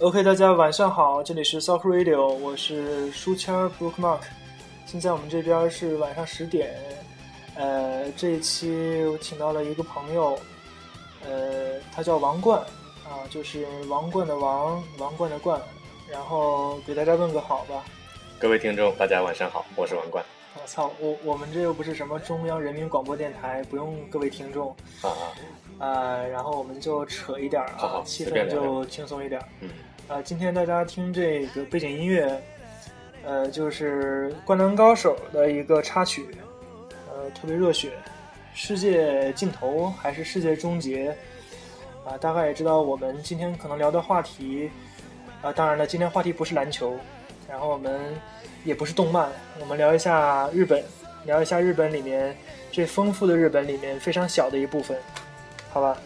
[0.00, 4.20] OK，大家晚上好，这里是 Soft Radio，我是书签 Bookmark。
[4.86, 6.74] 现在我们这边是晚上十点，
[7.54, 10.38] 呃，这一期我请到了一个朋友，
[11.22, 12.60] 呃，他叫王冠，
[13.10, 15.60] 啊，就是王冠的王，王冠的冠，
[16.08, 17.84] 然后给大家问个好吧。
[18.38, 20.24] 各位听众，大家晚上好，我是王冠。
[20.54, 24.70] 我操，我我们这又不是什么中央人民广播电台，不用各位听众
[25.02, 25.34] 啊啊，
[25.80, 29.42] 呃，然后我们就扯一点好好啊，气氛就轻松一点。
[29.58, 29.70] 嗯，
[30.06, 32.40] 啊，今天大家听这个背景音乐，
[33.24, 36.28] 呃，就是《灌篮高手》的一个插曲，
[37.08, 37.90] 呃，特别热血，
[38.54, 41.12] 世界尽头还是世界终结？
[42.04, 44.70] 啊，大概也知道我们今天可能聊的话题，
[45.42, 46.96] 啊，当然了，今天话题不是篮球，
[47.48, 48.00] 然后我们
[48.64, 49.28] 也不是动漫，
[49.60, 50.82] 我们聊一下日本，
[51.24, 52.36] 聊一下日本里面
[52.72, 54.96] 这丰富的日本里面非常小的一部分，
[55.70, 55.96] 好吧？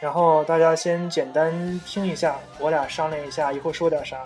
[0.00, 4.18] 然后大家先简单听一下，我俩商量一下一会儿说点啥。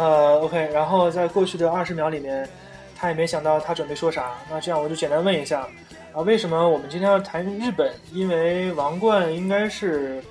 [0.00, 2.48] 呃，OK，然后在过去的二十秒里面，
[2.96, 4.32] 他也没想到他准备说啥。
[4.48, 5.68] 那这样我就简单问一下，
[6.14, 7.92] 啊，为什么我们今天要谈日本？
[8.10, 10.24] 因为王冠应该是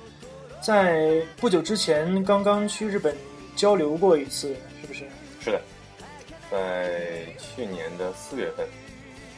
[0.60, 3.16] 在不久之前刚刚去日本
[3.54, 5.04] 交流过一次，是不是？
[5.40, 5.60] 是的，
[6.50, 8.66] 在去年的四月份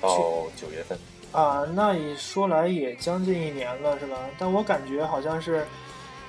[0.00, 0.16] 到
[0.56, 0.98] 九月份，
[1.30, 4.16] 啊，那你说来也将近一年了，是吧？
[4.38, 5.62] 但我感觉好像是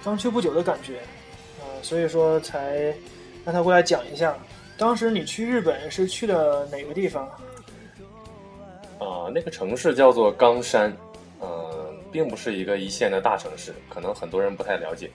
[0.03, 0.97] 刚去不久的感觉，
[1.61, 2.93] 啊，所以说才
[3.45, 4.35] 让他过来讲一下。
[4.77, 7.27] 当时你去日本是去的哪个地方？
[8.99, 10.95] 啊、那个城市叫做冈山，
[11.39, 15.11] 呃，并不是一个一线的大城市，可能很多人不太了解。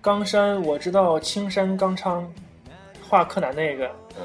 [0.00, 2.30] 冈山，我知道青山刚昌，
[3.08, 3.90] 画柯南那个。
[4.18, 4.22] 嗯、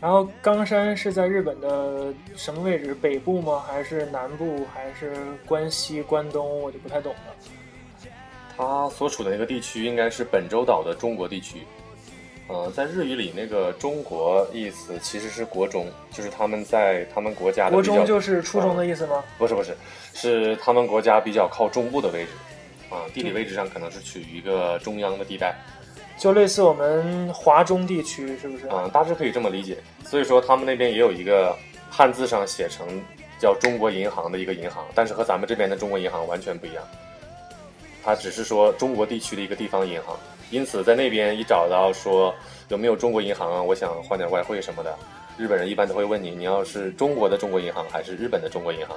[0.00, 2.94] 然后冈山是在日本的什么位置？
[2.94, 3.62] 北部吗？
[3.66, 4.64] 还是南部？
[4.72, 5.16] 还是
[5.46, 6.62] 关西、关东？
[6.62, 8.08] 我就不太懂了。
[8.56, 11.62] 它所处的那个地区应该是本州岛的中国地区。
[12.46, 19.24] 呃，在日语里，那个“中国”意思其实是国中，就是他们在他们国家的国中就是初中的意思吗？
[19.38, 19.74] 不是不是，
[20.12, 22.30] 是他们国家比较靠中部的位置，
[22.90, 25.56] 啊，地理位置上可能是处于一个中央的地带，
[26.18, 28.66] 就类似我们华中地区，是不是？
[28.66, 29.78] 啊，大致可以这么理解。
[30.04, 31.56] 所以说他们那边也有一个
[31.90, 32.86] 汉字上写成
[33.40, 36.84] 叫中国银行的一个银行，但是和咱们这边的中国银行完全不一样，
[38.04, 40.14] 它只是说中国地区的一个地方银行。
[40.50, 42.34] 因此在那边一找到说
[42.68, 44.96] 有没有中国银行啊，我想换点外汇什么的，
[45.36, 48.96] 日本人一般都会问你，你要是中国的中国银行还是日本的中国银行？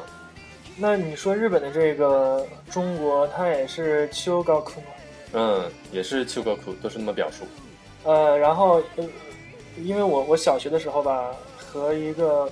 [0.78, 4.88] 那你说日本的这个中国，它也是秋高库吗？
[5.34, 7.46] 嗯，也是秋高库，都是那么表述。
[8.04, 9.04] 呃，然后呃，
[9.84, 12.50] 因为我我小学的时候吧，和一个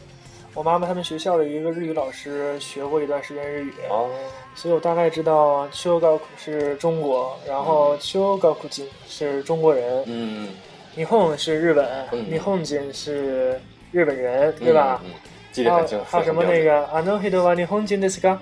[0.55, 4.11] 我妈妈他们学校的一个日语老师学过一段时间日语，哦，
[4.55, 10.49] 所以我大概知道秋高库是中国，然后秋高库金是中国人，嗯，
[10.97, 13.61] 霓虹是日本，嗯霓虹金是
[13.93, 15.01] 日本人，对吧？
[15.05, 15.11] 嗯？
[15.11, 15.15] 嗯，
[15.53, 16.05] 记得还很清楚。
[16.05, 18.39] 有还有什么那个あの人は日本人ですか？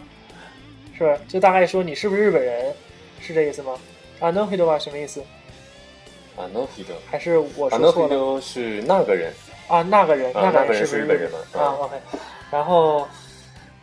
[0.96, 1.18] 是吧？
[1.28, 2.74] 就大概说你是不是日本人，
[3.20, 3.74] 是这意思吗？
[4.20, 5.20] あの人は什么意思？
[6.36, 9.32] 啊，no h i d 还是我啊，no 说错 h i 了 d 是那个人，
[9.67, 9.81] 啊？
[9.81, 11.95] 那个人，那个人是日本人吗啊？OK，
[12.51, 13.07] 然后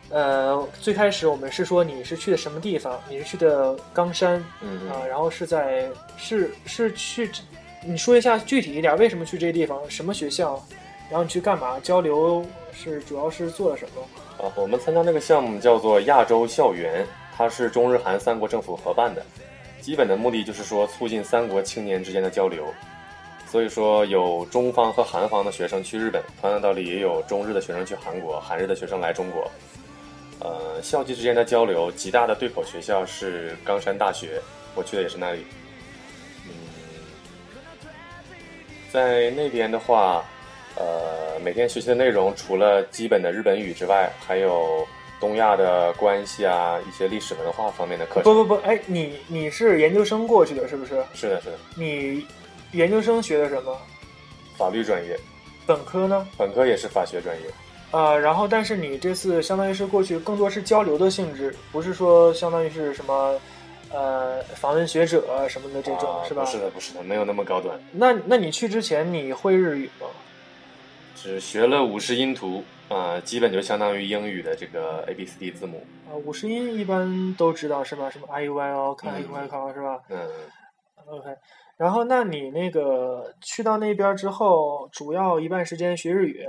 [0.09, 2.99] 呃，最开始我们是说你是去的什么地方？
[3.09, 7.31] 你是去的冈山嗯啊，然后是在是是去，
[7.85, 9.79] 你说一下具体一点，为什么去这个地方？
[9.89, 10.61] 什么学校？
[11.09, 11.79] 然后你去干嘛？
[11.81, 14.45] 交流是主要是做了什么？
[14.45, 17.05] 啊，我们参加那个项目叫做亚洲校园，
[17.35, 19.23] 它是中日韩三国政府合办的，
[19.81, 22.65] 基本的目的就是说促进三国青年之间的交流。
[23.51, 29.51] 所以说有中方和韩方的学生去日本，同样道理也有中日的学生去韩国，韩日的学生来中国。
[30.39, 34.41] 呃，校际之间的交流，极大的对口学校是冈山大学，
[34.73, 35.45] 我去的也是那里。
[36.47, 36.53] 嗯，
[38.89, 40.23] 在那边的话，
[40.77, 44.87] 呃，每天学习的内容除了基本的日本语之外，还有
[45.19, 48.23] 东亚的关系啊，一些历史文化方面的课程。
[48.23, 51.03] 不不不，哎，你你是研究生过去的，是不是？
[51.13, 52.25] 是的，是的，你
[52.73, 53.77] 研究生学的什么？
[54.57, 55.17] 法律专业，
[55.65, 56.27] 本科呢？
[56.37, 57.47] 本科也是法学专业。
[57.91, 63.37] 啊、然后但是你这次相当于是过去更多是交流的性质，不是说相当于是什么
[63.91, 66.43] 呃访问学者什么的这种、啊是吧？
[66.45, 70.07] 不是的，不是的，没有那么高端，那那你去之前你会日语吗？
[71.15, 75.85] 只学了五十音图啊、基本就相当于英语的这个 A B C D 字母。
[76.09, 78.09] 啊，五十音一般都知道是吧？
[78.09, 80.17] 什么 I U I O K I U I K 是吧嗯
[81.07, 81.29] ，？OK。
[81.77, 86.47] 然后，那你那个去到那边之后，主要一半时间学日语，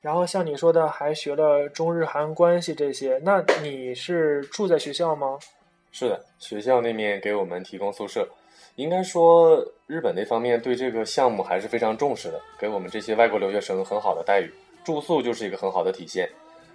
[0.00, 3.18] 然后像你说的还学了中日韩关系这些。
[3.24, 5.38] 那你是住在学校吗？
[5.90, 8.28] 是的，学校那面给我们提供宿舍。
[8.76, 14.52] 应该说，日本那方面对这个项目还是非常重视的，给我们这些外国留学生很好的待遇，
[14.84, 16.28] 住宿就是一个很好的体现。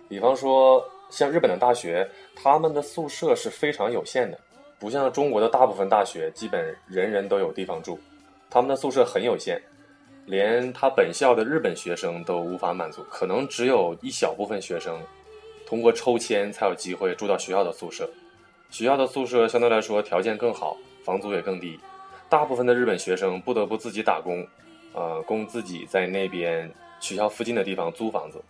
[0.10, 4.38] 比方说，像日本的大学，他们的宿舍是非常有限的，
[4.84, 7.98] 不像中国的大部分大学，基本人人都有地方住，
[8.50, 9.58] 他们的宿舍很有限，
[10.26, 15.00] 连他本校的日本学生都无法满足，可能只有一小部分学生
[15.66, 18.10] 通过抽签才有机会住到学校的宿舍。
[18.72, 20.76] 学校的宿舍相对来说条件更好，
[21.06, 21.80] 房租也更低。
[22.28, 24.46] 大部分的日本学生不得不自己打工，
[24.92, 26.70] 呃，供自己在那边
[27.00, 28.44] 学校附近的地方租房子，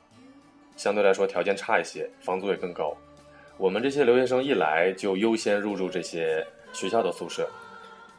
[0.75, 2.91] 相对来说条件差一些，房租也更高。
[3.57, 7.47] 我们这些留学生一来就优先入住这些学校的宿舍，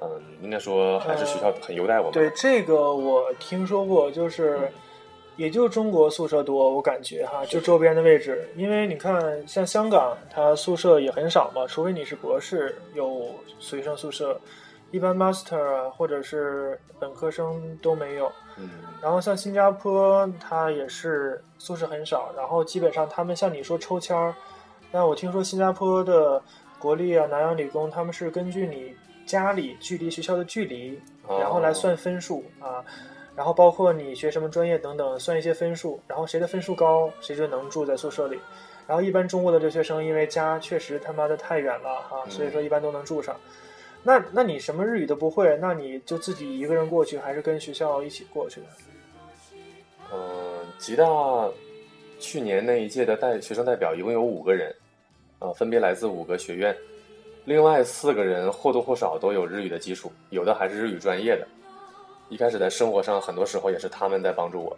[0.01, 0.09] 嗯，
[0.43, 2.13] 应该说还是学校很优待我们。
[2.13, 4.71] 对这个我听说过，就是
[5.37, 14.41] 也就中国宿舍多，我感觉哈，就周边的位置，因为你看像香港，它宿舍也很少嘛，除非你是博士有学生宿舍，
[14.93, 18.31] 一般 master 啊或者是本科生都没有。
[18.57, 18.71] 嗯，
[19.03, 24.33] 然后像新加坡，它也是宿舍很少，然后基本上他们像你说抽签儿，
[24.95, 26.41] 那我听说新加坡的
[26.79, 28.95] 国立啊、南洋理工，他们是根据你
[29.27, 30.97] 家里距离学校的距离，
[31.27, 32.85] 哦然后来算分数啊，
[33.35, 38.39] 然后包括你学什么专业等等，算一些分数，然后谁的分数高，谁就能住在宿舍里。
[38.87, 43.35] 然后一般中国的留学生，因为家确实他妈的太远了哈、嗯所以说一般都能住上。
[44.05, 48.67] 那那你什么日语都不会，那你就自己一个人过去，还是跟学校一起过去的？
[50.13, 51.05] 嗯，吉大
[52.21, 54.73] 去年那一届的代学生代表一共有五个人，
[55.45, 56.75] 呃，分别来自五个学院，
[57.45, 61.47] 另外四个人或多或少都有日语的基础，有的还是日语专业的。
[62.31, 64.75] 一开始在生活上，很多时候也是他们在帮助我。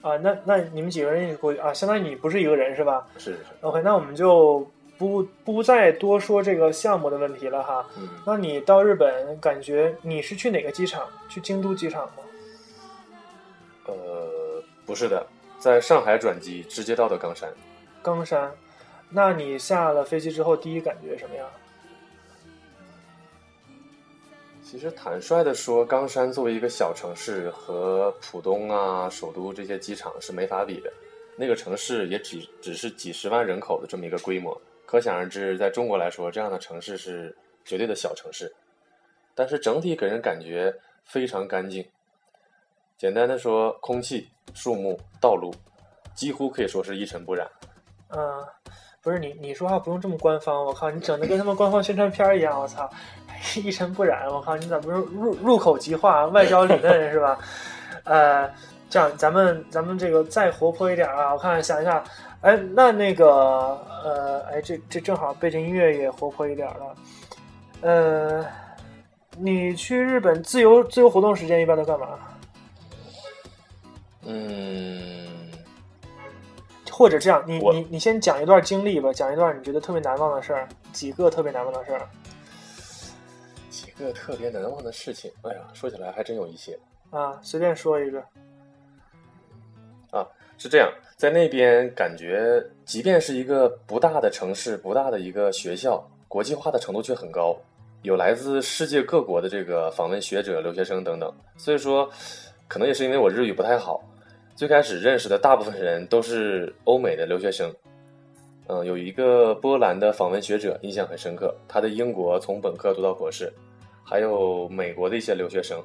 [0.00, 1.74] 啊，那那你们几个人一起过去啊？
[1.74, 4.66] 相当于你不是一个人是吧是是是，？OK，那我们就
[4.96, 7.86] 不不再多说这个项目的问题了哈。
[7.98, 11.06] 嗯，那你到日本，感觉你是去哪个机场？
[11.28, 12.22] 去京都机场吗？
[13.84, 13.94] 呃，
[14.86, 15.26] 不是的，
[15.58, 17.52] 在上海转机，直接到的冈山。
[18.02, 18.50] 冈山。
[19.14, 21.46] 那你下了飞机之后，第一感觉什么样？
[24.64, 30.90] 其实坦率的说，冈山作为一个小城市，和浦东啊、首都这些机场是没法比的。
[31.36, 37.36] 那个城市也只只是几十万人口的这么一个规模，可想而知，在中国来说，这样的城市是
[37.66, 38.50] 绝对的小城市。
[39.34, 40.74] 但是整体给人感觉
[41.04, 41.86] 非常干净。
[42.96, 45.52] 简单的说，空气、树木、道路，
[46.14, 47.50] 几乎可以说是一尘不染。
[48.08, 48.46] 嗯，
[49.02, 52.88] 不是你你说话不用这么官方，我靠，你整的跟他们官方宣传片一样，我操，
[53.56, 57.36] 一尘不染，我靠，你咋不是入入口即化，外焦里嫩是吧？
[58.04, 58.48] 呃，
[58.88, 62.04] 这样咱们咱们这个再活泼一点啊，我看想一下，
[62.42, 63.26] 哎，那那个
[64.04, 66.94] 呃，哎，这这正好背景音乐也活泼一点了，
[67.80, 68.46] 呃，
[69.36, 72.06] 你去日本自由自由活动时间一般都干嘛？
[74.24, 75.21] 嗯，
[76.92, 82.06] 或者这样，你你你先讲一段经历吧，讲一段你觉得特别难忘的事儿，几个特别难忘的事儿。
[83.70, 86.78] 几个特别难忘的事情，哎呀，说起来还真有一些。
[87.10, 88.20] 啊，随便说一个。
[90.10, 97.56] 啊是这样，在那边感觉，即便是一个不大的城市、不大的一个学校，国际化的程度却很高，
[98.02, 101.34] 有来自世界各国的这个访问学者、留学生等等。
[101.56, 102.08] 所以说，
[102.68, 104.04] 可能也是因为我日语不太好，
[104.54, 107.72] 最开始认识的大部分人都是欧美的留学生。
[108.68, 113.52] 嗯，有一个波兰的访问学者印象很深刻，他在英国从本科读到博士，
[114.04, 115.82] 还有美国的一些留学生。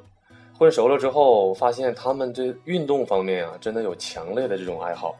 [0.58, 5.16] 混熟了之后，发现他们对运动方面啊，真的有强烈的这种爱好。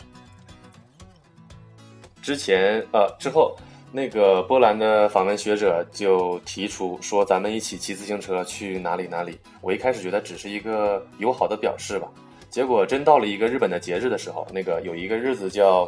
[2.22, 3.56] 之前呃之后，
[3.92, 9.40] 那个波兰的访问学者就提出说，咱们一起骑自行车去哪里哪里。
[9.62, 12.12] 我一开始觉得只是一个友好的表示吧，
[12.58, 15.88] 结果真到了一个日本的节日的时候，那个有一个日子叫，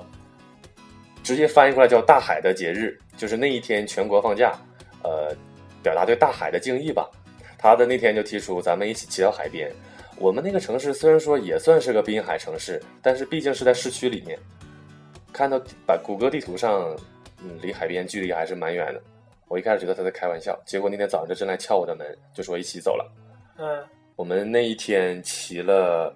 [1.23, 4.53] 直接翻译过来叫大海的节日，就是那一天全国放假，
[5.01, 5.35] 呃，
[5.81, 7.09] 表达对大海的敬意吧。
[7.57, 9.71] 他的那天就提出咱们一起骑到海边。
[10.17, 14.37] 我们那个城市虽然说也算是个滨海城市，但是毕竟是在市区里面。
[15.33, 16.95] 看到把谷歌地图上，
[17.43, 19.01] 嗯，离海边距离还是蛮远的。
[19.47, 23.11] 我一开始觉得他在开玩笑，结果那天早上就真来敲我的门，就说一起走了。
[23.57, 23.83] 嗯
[24.15, 26.13] 我们那一天骑了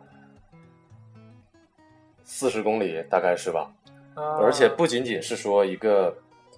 [2.23, 3.71] 四十公里，大概是吧？
[4.15, 6.15] 啊，而且不仅仅是说一个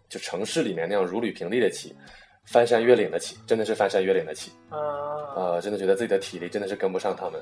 [0.10, 1.95] 就城市里面那样如履平地的骑，
[2.45, 4.51] 翻山越岭的骑，真的是翻山越岭的骑。
[4.69, 4.77] 啊
[5.36, 7.41] 呃，真的觉得自己的体力真的是跟不上他们。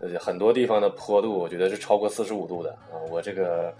[0.00, 3.72] 而且很多地方的坡度，我觉得是超过四十五度的啊、我这个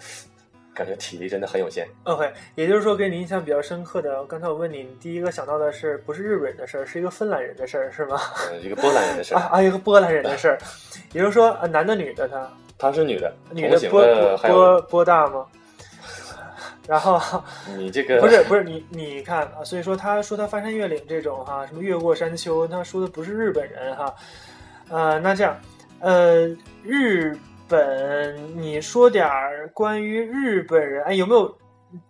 [0.72, 1.86] 感觉体力真的很有限。
[2.04, 8.18] OK，也就是说给你印象比较深刻的，刚才我问你，你第一个想到的是不是日本人的事儿，是一个芬兰人的事儿，是吗？
[8.50, 10.58] 呃，一个波兰人的事儿，啊啊，一个波兰人的事儿，
[11.12, 14.02] 也就是说，啊男的女的他，她是女的，女的波
[14.38, 15.46] 波波大吗？
[16.86, 17.20] 然后
[17.78, 24.14] 你这个不是不是你你看啊，所以说他说他翻山越岭这种哈，什么越过山丘，他说的不是日本人哈，
[24.90, 25.56] 呃，那这样，
[26.00, 26.46] 呃，
[26.82, 27.34] 日
[27.66, 31.56] 本，你说点儿关于日本人，哎，有没有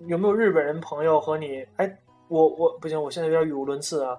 [0.09, 1.65] 有没有日本人朋友和你？
[1.77, 4.19] 哎，我我不行，我现在有点语无伦次啊。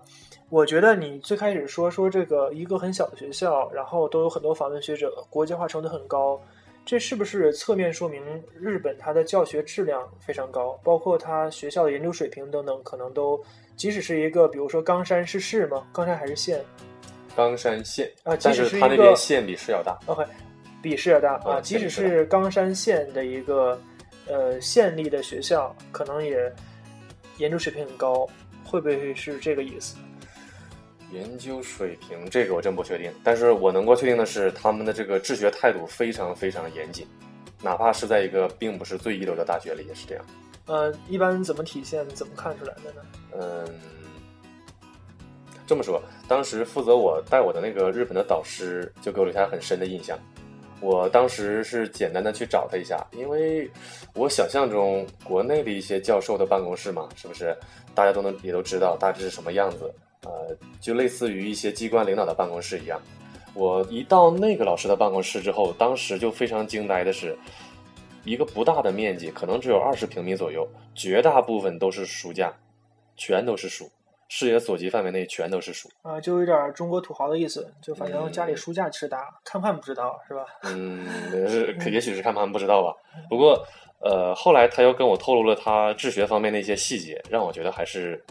[0.50, 6.40] 我觉得你最开始说说这个一个很小的学校，然后都有很多访问学者，国际化程度很高，
[6.86, 8.22] 这是不是侧面说明
[8.54, 13.44] 日本它的教学质量非常高，包括它学校的研究水平等等，可能都
[13.76, 15.86] 即使是一个，比如说冈山是市吗？
[15.92, 16.64] 冈山还是县
[17.36, 18.36] 冈山县啊？
[18.36, 19.98] 即但使一是他那边个县比市要大。
[20.06, 20.24] OK，
[20.82, 23.78] 比市要大啊，啊即使是冈山县的一个
[24.28, 26.54] 呃县立的学校，可能也
[27.40, 28.30] 研究水平很高，
[28.64, 29.98] 会不会是这个意思？
[31.16, 37.08] 研究水平这个我真不确定，但是我能够确定的是，他们的这个治学态度非常非常严谨，
[37.64, 40.26] 哪怕是在一个并不是最一流的大学里也是这样。
[40.68, 43.02] 呃，一般怎么体现、怎么看出来的呢？
[43.40, 43.66] 嗯，
[45.66, 50.18] 这么说，当时负责我带我的那个日本的导师就给我留下很深的印象。
[50.82, 53.70] 我当时是简单的去找他一下，因为
[54.14, 57.56] 我想象中国内的一些教授的办公室嘛，是不是
[57.96, 59.94] 大家都能也都知道大致是什么样子？
[60.26, 63.00] 呃，就类似于一些机关领导的办公室一样。
[63.54, 67.38] 我一到那个老师的办公室之后，当时就非常惊呆的是，
[68.26, 72.54] 一个不大的面积，可能只有二十平米左右，绝大部分都是书架，
[73.16, 73.90] 全都是书，
[74.28, 75.90] 视野所及范围内全都是书。
[76.02, 80.46] 啊、就有点中国土豪的意思，就反正家里嗯书架吃大，看不看不知道是吧？
[80.68, 82.94] 嗯，是可也许是看他们不知道吧。
[83.30, 83.66] 不过，
[84.00, 88.22] 呃，后来他又跟我透露了他治学方面的一些细节，让我觉得还是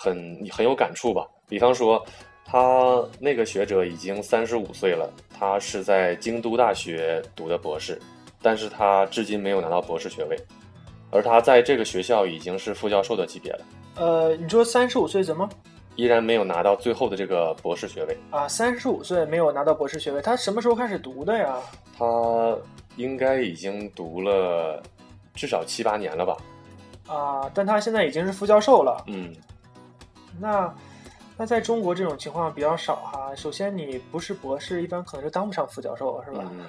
[0.00, 1.26] 很很有感触吧。
[1.48, 2.04] 比方说，
[2.44, 8.00] 他那个学者已经三十五岁了，他是在京都大学读的博士，
[8.40, 10.36] 但是他至今没有拿到博士学位，
[11.10, 13.60] 而他在这个学校已经是副教授的级别了，
[13.96, 15.48] 呃，你说三十五岁怎么
[15.96, 18.16] 依然没有拿到最后的这个博士学位。
[18.30, 18.46] 啊？
[18.46, 21.56] 三十五岁没有拿到博士学位，他什么时候开始读的呀？
[21.98, 22.56] 他
[22.96, 24.80] 应该已经读了
[25.34, 26.36] 至少七八年了吧？
[27.08, 29.02] 啊，但他现在已经是副教授了。
[29.08, 29.34] 嗯，
[30.40, 30.74] 那
[31.36, 33.34] 那在中国这种情况比较少哈。
[33.36, 36.50] 首先你不是博士，一般可能就当不上副教授，是吧？
[36.52, 36.64] 嗯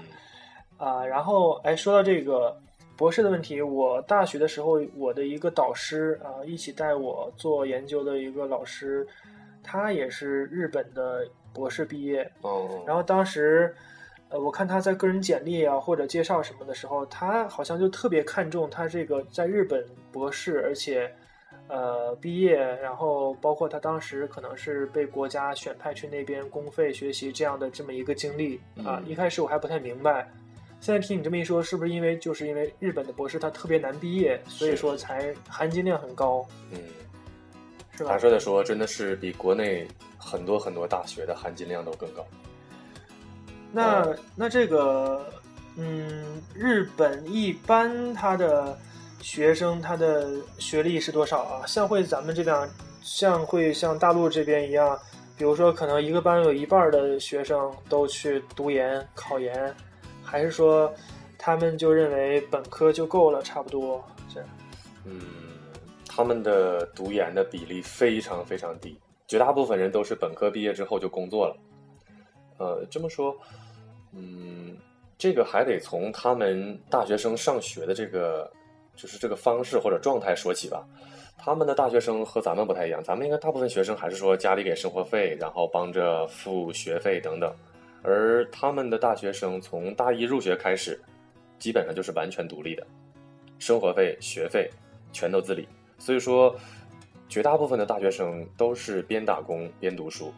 [0.77, 2.55] 啊，然后哎，说到这个
[2.95, 9.07] 博士的问题，我大学的时候，我的一个导师啊，一起带我做研究的一个老师，
[9.63, 12.31] 他也是日本的博士毕业。
[12.41, 13.75] 哦，然后当时，
[14.29, 21.11] 呃，我看他在个人简历啊或者介绍什么的时候，他好像就特别看重他这个在日本博士，而且。
[21.69, 28.99] 呃，毕业，然后包括他当时可能是被国家选派去那边公费学习这样的这么一个经历啊。
[28.99, 30.27] 嗯一开始我还不太明白，
[30.81, 36.79] 现在听你这么一说，是不是因为就是因为日本的博士他特别难毕业，所以说才含金量很高，嗯，
[37.91, 38.19] 是吧坦？
[38.19, 42.25] 率的说，真的是比国内很多很多大学的含金量都更高。
[43.71, 45.31] 那呃那这个，
[45.77, 48.75] 嗯，日本一般它的
[49.21, 51.65] 学生他的学历是多少啊？
[51.65, 52.69] 像会咱们这边，
[53.01, 54.97] 像会像大陆这边一样，
[55.37, 59.75] 比如说可能一个班有一半的学生都去读研考研，
[60.23, 60.93] 还是说
[61.37, 64.49] 他们就认为本科就够了，差不多这样？
[65.05, 65.21] 嗯，
[66.07, 68.97] 他们的读研的比例非常非常低，
[69.27, 71.57] 绝大部分人都是本科毕业之后就工作了。
[72.57, 73.35] 呃，这么说，
[74.13, 74.77] 嗯，
[75.17, 78.51] 这个还得从他们大学生上学的这个
[79.01, 80.85] 就是这个方式或者状态说起吧。
[81.37, 87.49] 他们的大学生和咱们不太一样，咱们应该大部分学生还是说家里给生活费，然后帮着付学费等等，
[88.03, 90.99] 而他们的大学生从大一入学开始，
[91.57, 92.85] 基本上就是完全独立的，
[93.57, 94.69] 生活费、学费
[95.13, 95.65] 全都自理。
[95.97, 96.53] 所以说，
[97.29, 100.33] 绝大部分的大学生都是边打工边读书，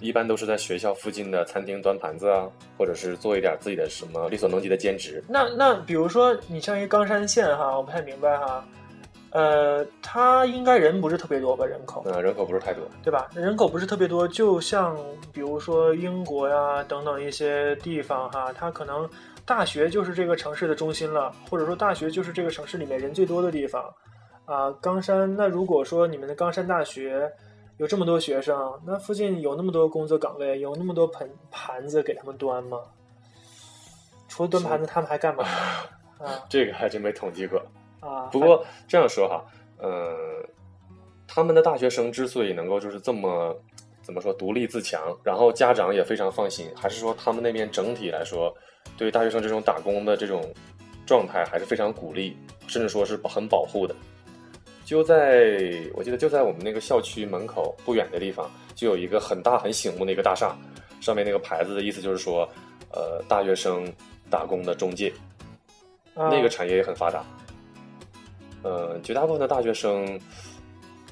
[0.00, 5.22] 一般都是在学校附近的餐厅端盘子啊，或者是做一点自己的什么力所能及的兼职。
[5.28, 8.64] 那那比如说你像一个冈山县哈，我不太明白哈，
[9.30, 11.64] 呃，它应该人不是特别多吧？
[11.64, 12.82] 人口，呃，人口不是太多。
[13.02, 13.28] 对吧？
[13.34, 14.96] 人口不是特别多，就像
[15.32, 19.08] 比如说英国呀等等一些地方哈，它可能
[19.44, 23.84] 大学就是这个城市的中心了，或者说大学就是这个城市里面人最多的地方
[24.46, 24.70] 啊。
[24.80, 27.30] 冈山，那如果说你们的冈山大学
[27.80, 32.78] 有这么多学生，那附近有那么多工作岗位，有那么多盆盘子给他们端吗？
[34.28, 35.44] 除了端盘子，他们还干嘛？
[36.18, 37.58] 啊 这个还真没统计过。
[38.00, 38.28] 啊！
[38.30, 39.42] 不过这样说哈，
[39.78, 40.14] 呃，
[41.26, 43.58] 他们的大学生之所以能够就是这么
[44.02, 48.54] 怎么说独立自强，然后家长也非常放心，还是说他们那边整体来说，
[48.98, 50.44] 对于大学生这种打工的这种
[51.06, 53.96] 状态还是非常鼓励，甚至说是很保护的。
[54.90, 60.52] 就在我记得就在我们那个校区门口不远的地方，就有一个很大很醒目的一个大厦，
[61.00, 62.42] 上面那个牌子的意思就是说，
[62.92, 63.86] 呃，大学生
[64.28, 65.12] 打工的中介，
[66.16, 67.24] 啊那个产业也很发达。
[68.64, 70.08] 呃，绝大部分的大学生，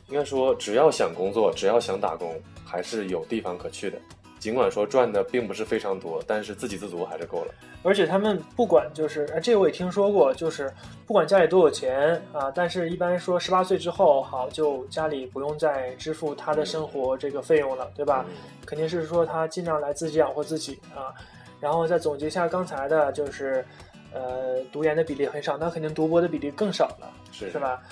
[0.08, 3.96] 应该说只要想工作，只要想打工，还是有地方可去的。
[4.38, 7.54] 尽管说赚的并不是非常多，但是自给自足还是够了。
[7.82, 10.72] 而且他们不管就是，呃这个我也听说过，就是
[11.06, 18.24] 不管家里多有钱啊，但是一般说十八岁之后，好就家里不用再支付他的生活这个费用了，对吧？
[18.28, 18.34] 嗯
[18.66, 21.14] 肯定是说他尽量来自己养活自己啊。
[21.58, 23.64] 然后再总结一下刚才的，就是
[24.12, 27.58] 呃，读研的比例很少，那肯定读博的比例更少了，是是？
[27.58, 27.82] 吧？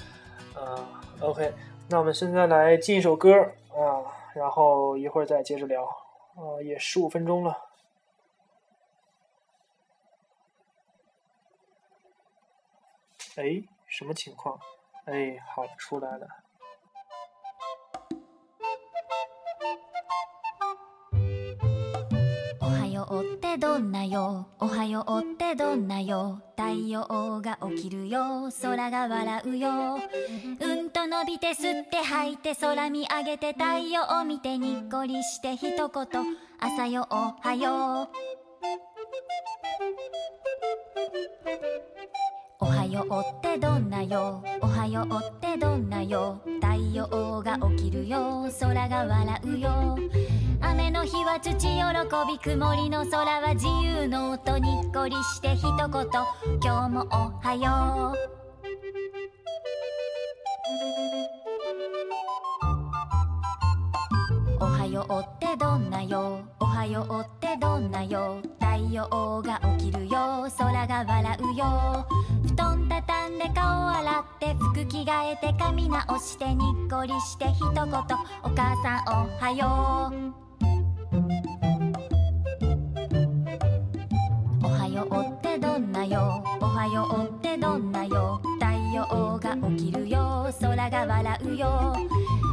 [0.55, 0.85] 啊
[1.21, 1.53] ，OK，
[1.89, 3.33] 那我们现在来进一首歌
[3.71, 5.87] 啊，然后一会儿再接着聊，
[6.37, 7.71] 啊，也十五分钟了。
[13.37, 14.61] 哎，什么情况？
[15.07, 16.46] 哎，好，出来了。
[23.11, 24.49] うってどんなよ？
[24.59, 26.43] おはようってどんなよ？
[26.57, 28.51] 太陽が起きるよ。
[28.63, 29.71] 空が笑うよ。
[30.61, 35.89] うんと伸びて吸って吐いて空見上げて太陽を見てにっこりして一言
[36.61, 38.09] 朝よおはよう。
[42.59, 44.43] おはようってどんなよ？
[44.63, 46.41] おはようってどんなよ？
[46.63, 48.49] 太陽が起きるよ。
[48.59, 49.99] 空が笑うよ。
[50.63, 51.67] 雨の日は土喜
[52.27, 54.57] び曇りの空は自由の音。
[54.57, 56.07] にっこりして一言。
[56.63, 58.17] 今日もおはよう。
[64.59, 66.41] おはようってどんなよ？
[66.59, 68.41] おはようってどんなよ？
[68.59, 69.76] 太陽が起きるよ。
[69.91, 70.49] るよ。
[70.59, 72.07] 空が笑うよ。
[72.47, 77.85] 布団畳んで顔洗って服着替えて髪直してにっこりして一言。
[77.85, 80.46] お母さんおはよう。
[89.07, 90.53] 太陽が起きるよ。
[90.61, 91.97] 空が笑うよ。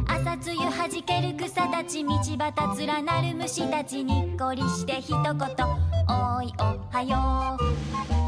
[0.06, 2.04] 朝露はじける草たち。
[2.04, 4.04] 道端連なる虫たち。
[4.04, 5.34] にっこりして一言。
[6.08, 6.64] おいお
[6.94, 7.56] はよ
[8.20, 8.23] う。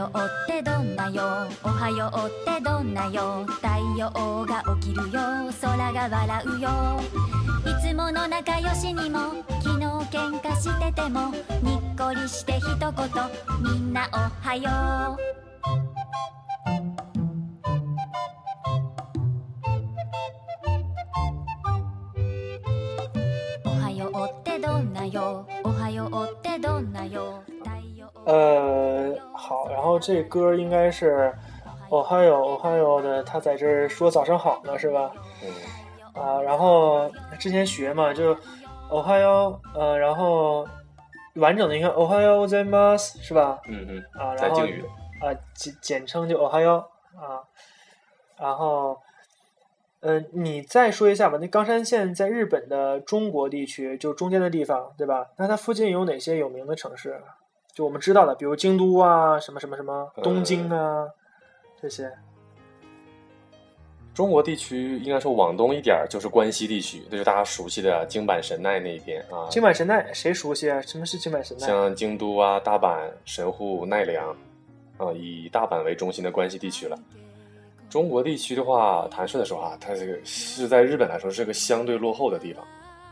[0.00, 1.46] ようってどんなよ？
[1.62, 3.44] おはようってどんなよ？
[3.46, 3.66] 太
[3.98, 5.20] 陽が起きるよ。
[5.60, 7.00] 空が笑うよ。
[7.66, 12.92] いつもの仲良しにも昨日喧嘩しててもにっこりして一言。
[13.62, 15.20] みんなおはよう。
[23.68, 25.46] おはようってどんなよ？
[25.62, 27.44] おはようってどんなよ？
[28.24, 31.32] 呃，好，然后这歌应该是
[31.88, 35.10] Ohio Ohio 的，他在这儿说早上好呢，是吧？
[35.42, 38.34] 嗯，啊，然后之前学嘛，就
[38.90, 40.66] Ohio，呃，然后
[41.34, 43.60] 完整的应该 Ohio z e m a s 是吧？
[43.66, 44.60] 嗯嗯，啊，然后。
[45.20, 46.78] 啊简简称就 Ohio
[47.14, 47.44] 啊，
[48.38, 48.96] 然后，
[50.00, 51.36] 呃，你再说一下吧。
[51.38, 55.26] 那冈山县在日本的中国地区，就中间的地方，对吧？
[55.36, 57.22] 那它附近有哪些有名的城市？
[57.74, 61.06] 就我们知道的，比如京都啊，什么什么什么，东京啊，
[61.80, 62.10] 这些。
[64.12, 69.46] 中国地区应该说往东一点儿就是关西地区，就是大家熟悉的京阪神奈那一边啊。
[69.48, 70.80] 京阪神奈谁熟悉啊？
[70.82, 71.66] 什么是京阪神奈？
[71.66, 74.28] 像京都啊、大阪、神户、奈良，
[74.98, 76.98] 啊，以大阪为中心的关西地区了。
[77.88, 82.64] 中国地区的话，坦率的说啊，它这个是在日本来说是个相对落后的地方，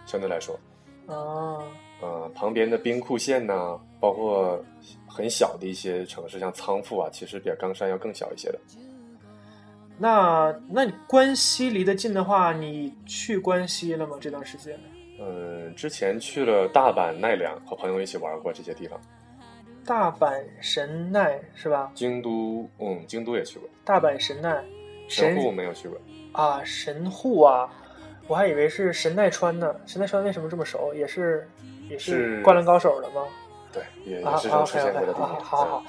[0.04, 0.58] 相对来说，
[1.06, 1.62] 啊，
[2.00, 4.62] 呃，旁边的兵库县呐、包括
[5.06, 8.58] 很小的一些城市，像仓富啊，其实比冈山要更小一些的。
[9.98, 14.16] 那那你关西离得近的话，你去关西了吗？
[14.20, 14.78] 这段时间？
[15.20, 19.00] 嗯，之前去了大阪、奈良，和朋友一起玩过这些地方。
[19.84, 21.90] 大阪神奈是吧？
[21.96, 24.64] 京都，嗯，京都也去过，大阪神奈，
[25.08, 25.98] 神神户没有去过。
[26.30, 27.68] 啊，神户啊，
[28.28, 29.74] 我还以为是神奈川呢。
[29.84, 30.94] 神奈川为什么这么熟？
[30.94, 31.48] 也是
[31.88, 33.22] 也是灌篮高手的吗？
[33.72, 35.44] 对，也啊也是啊有出现过的地好方。
[35.44, 35.84] 好好好，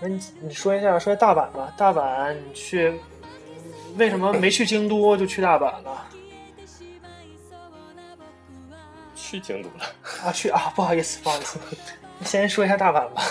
[0.00, 1.72] 那你你说一下，说一下大阪吧。
[1.76, 2.92] 大阪你去，
[3.96, 6.06] 为什么没去京都就去大阪了？
[6.10, 6.18] 嗯
[9.14, 9.84] 去京都了。
[10.24, 11.58] 啊，去啊，不好意思，不好意思，
[12.22, 13.22] 先说一下大阪吧。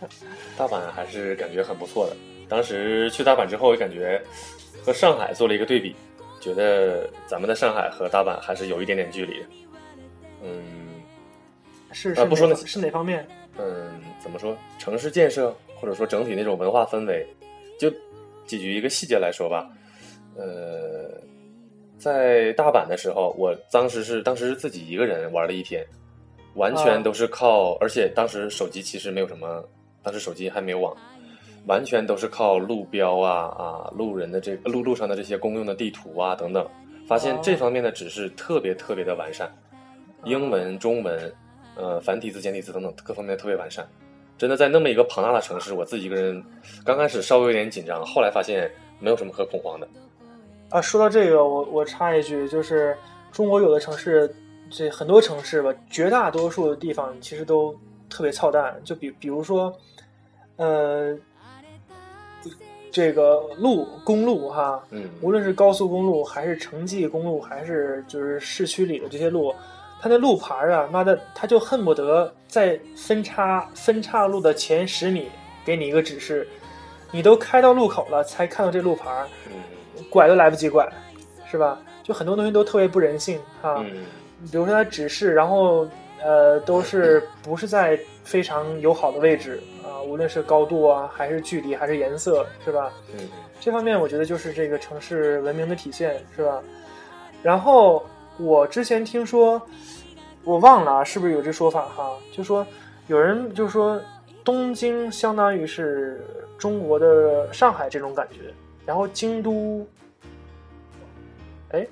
[0.56, 2.16] 大阪还是感觉很不错的。
[2.48, 4.22] 当时去大阪之后，也感觉
[4.82, 5.94] 和上海做了一个对比，
[6.40, 9.46] 觉得咱们的上海和大阪还是有一点点距离的。
[10.42, 10.62] 嗯
[11.92, 13.26] 是是啊不说那哪是哪方面？
[13.58, 14.56] 嗯，怎么说？
[14.78, 17.26] 城市建设或者说整体那种文化氛围，
[17.78, 17.90] 就
[18.46, 19.68] 举举一个细节来说吧。
[20.36, 21.10] 呃，
[21.98, 25.84] 在大阪的时候，我当时是当时是自己一个人玩了一天，
[26.54, 29.62] 完啊全都是靠，而且当时手机其实没有什么，
[30.02, 30.96] 当时手机还没有网，
[31.66, 36.66] 完全都是靠路标啊啊路人的这个路路上的这些公用的地图啊等等，
[37.06, 39.52] 发现哦这方面的指示特别特别的完善，
[40.24, 41.30] 英文、中文，
[41.80, 43.86] 呃繁体字、简体字等等各方面特别完善。
[44.36, 46.42] 真的在那么一个庞大的城市，我自己一个人，
[46.84, 49.86] 刚开始稍微有点紧张，后来发现没有什么可恐慌的。
[50.70, 52.96] 啊，说到这个，我我插一句，就是
[53.32, 54.34] 中国有的城市，
[54.70, 57.74] 这很多城市吧，绝大多数的地方其实都
[58.08, 58.80] 特别操蛋。
[58.82, 59.76] 就比比如说，
[60.56, 61.14] 呃，
[62.90, 69.54] 这个路公路哈，嗯，无论是高速公路还是城际公路，还是就是市区里的这些路，
[70.00, 75.28] 它那路牌儿啊，妈的，他就恨不得在分叉分岔路的前十米
[75.64, 76.48] 给你一个指示，
[77.10, 79.26] 你都开到路口了才看到这路牌
[80.08, 80.90] 拐都来不及拐，
[81.50, 81.78] 是吧？
[82.02, 83.84] 就很多东西都特别不人性哈。
[83.86, 84.04] 嗯
[84.50, 85.86] 比如说它指示，然后
[86.22, 92.90] 呃都是不是在非常友好的位置啊，无论是高度啊，还是距离，还是颜色，是吧？
[93.12, 93.28] 嗯
[93.60, 96.62] 这方面我觉得就是这个城市文明的体现，是吧？
[97.42, 98.02] 然后
[98.40, 99.60] 我之前听说，
[100.44, 102.10] 我忘了啊，是不是有这说法哈？
[102.32, 102.66] 就说
[103.06, 104.00] 有人就说
[104.42, 106.24] 东京相当于是
[106.56, 108.52] 中国的上海这种感觉，
[108.86, 109.86] 然后京都，
[111.72, 111.86] 哎，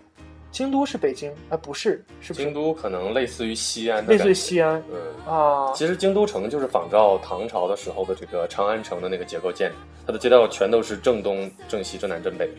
[0.51, 1.57] 京都是北京啊？
[1.57, 2.55] 不是，是不是京？
[2.55, 5.33] 都可能类似于西安的类似于西安嗯。
[5.35, 5.71] 啊？
[5.75, 9.71] 其实京都城就是仿照唐朝的时候的这个长安城的那个结构建，
[10.07, 12.51] 它的街道全都是正东、正西、正南、正北。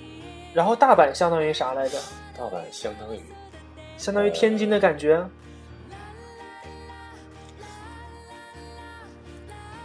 [0.53, 1.97] 然后大阪相当于啥来着？
[2.37, 3.19] 大阪相当于
[3.99, 5.23] 相当于天津的感觉。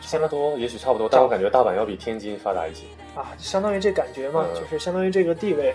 [0.01, 2.85] 差不多，也许差不多，但我感觉大阪要比天津发达一些。
[3.17, 5.75] 啊，相当于这感觉嘛，嗯就是相当于这个地位，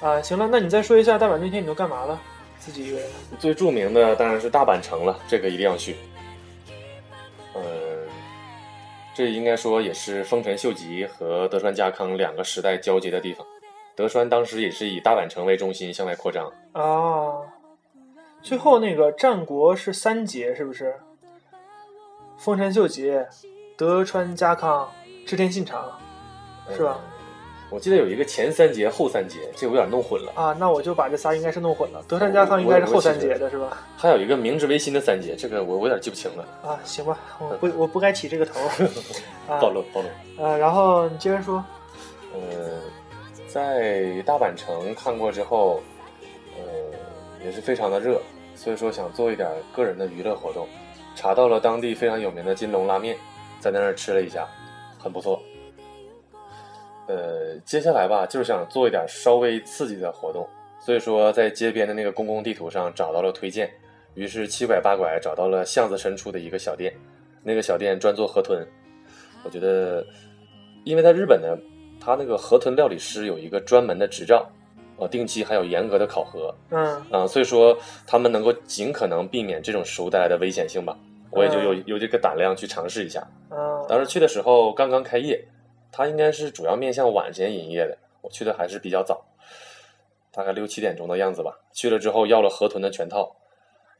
[0.00, 2.18] 啊，行了，那你再说一下大阪那天你都干嘛了？
[2.58, 3.06] 自己一个人
[3.38, 5.96] 最著名的当然是大阪城了，这个一定要去。
[7.54, 7.62] 嗯，
[9.14, 13.46] 这应该说也是丰臣秀吉和德川家康两个时代交接的地方。
[13.94, 16.50] 德川当时也是以大阪城为中心向外扩张。
[16.72, 17.32] 啊，
[18.44, 20.94] 最后那个战国是三杰是不是？
[22.36, 23.18] 丰臣秀吉、
[23.74, 24.86] 德川家康、
[25.26, 25.98] 织田信长
[26.76, 27.00] 是吧？
[27.02, 27.10] 嗯
[27.70, 30.30] 我记得有一个前三节后三节，这我有点弄混了。
[30.36, 32.00] 啊，那我就把这仨应该是弄混了。
[32.06, 33.78] 德川家康应该是后三杰的是吧？
[33.96, 38.60] 还有一个明治维新的三节，这个我我有点记不清了，啊，行吧，我不我不该起这个头
[39.60, 40.08] 暴露暴露。
[40.38, 41.64] 呃，然后你接着说
[42.32, 42.38] 呃，
[43.48, 45.82] 在大阪城看过之后，
[46.56, 48.20] 呃，也是非常的热，
[48.54, 50.66] 所以说想做一点个人的娱乐活动，
[51.14, 53.16] 查到了当地非常有名的金龙拉面，
[53.60, 54.48] 在那儿吃了一下，
[54.98, 55.42] 很不错。
[57.06, 60.48] 呃，接下来吧，就是想做一点稍微刺激的活动，
[60.80, 63.70] 所以说在街边的那个公共地图上找到了推荐，
[64.14, 66.94] 于是七拐八拐找到了巷子深处的一个小店，
[67.42, 68.66] 那个小店专做河豚，
[69.44, 70.02] 我觉得，
[70.84, 71.48] 因为在日本呢，
[72.00, 74.50] 他那个河豚料理师有一个专门的执照，
[74.96, 77.76] 呃，定期还有严格的考核，嗯啊、所以说
[78.06, 80.96] 他们能够尽可能避免这种食物带来的危险性吧。
[81.30, 83.26] 我也就有有这个胆量去尝试一下。
[83.50, 85.44] 嗯当时去的时候刚刚开业，
[85.90, 87.98] 它应该是主要面向晚间营业的。
[88.20, 89.24] 我去的还是比较早，
[90.32, 91.58] 大概六七点钟的样子吧。
[91.72, 93.34] 去了之后要了河豚的全套，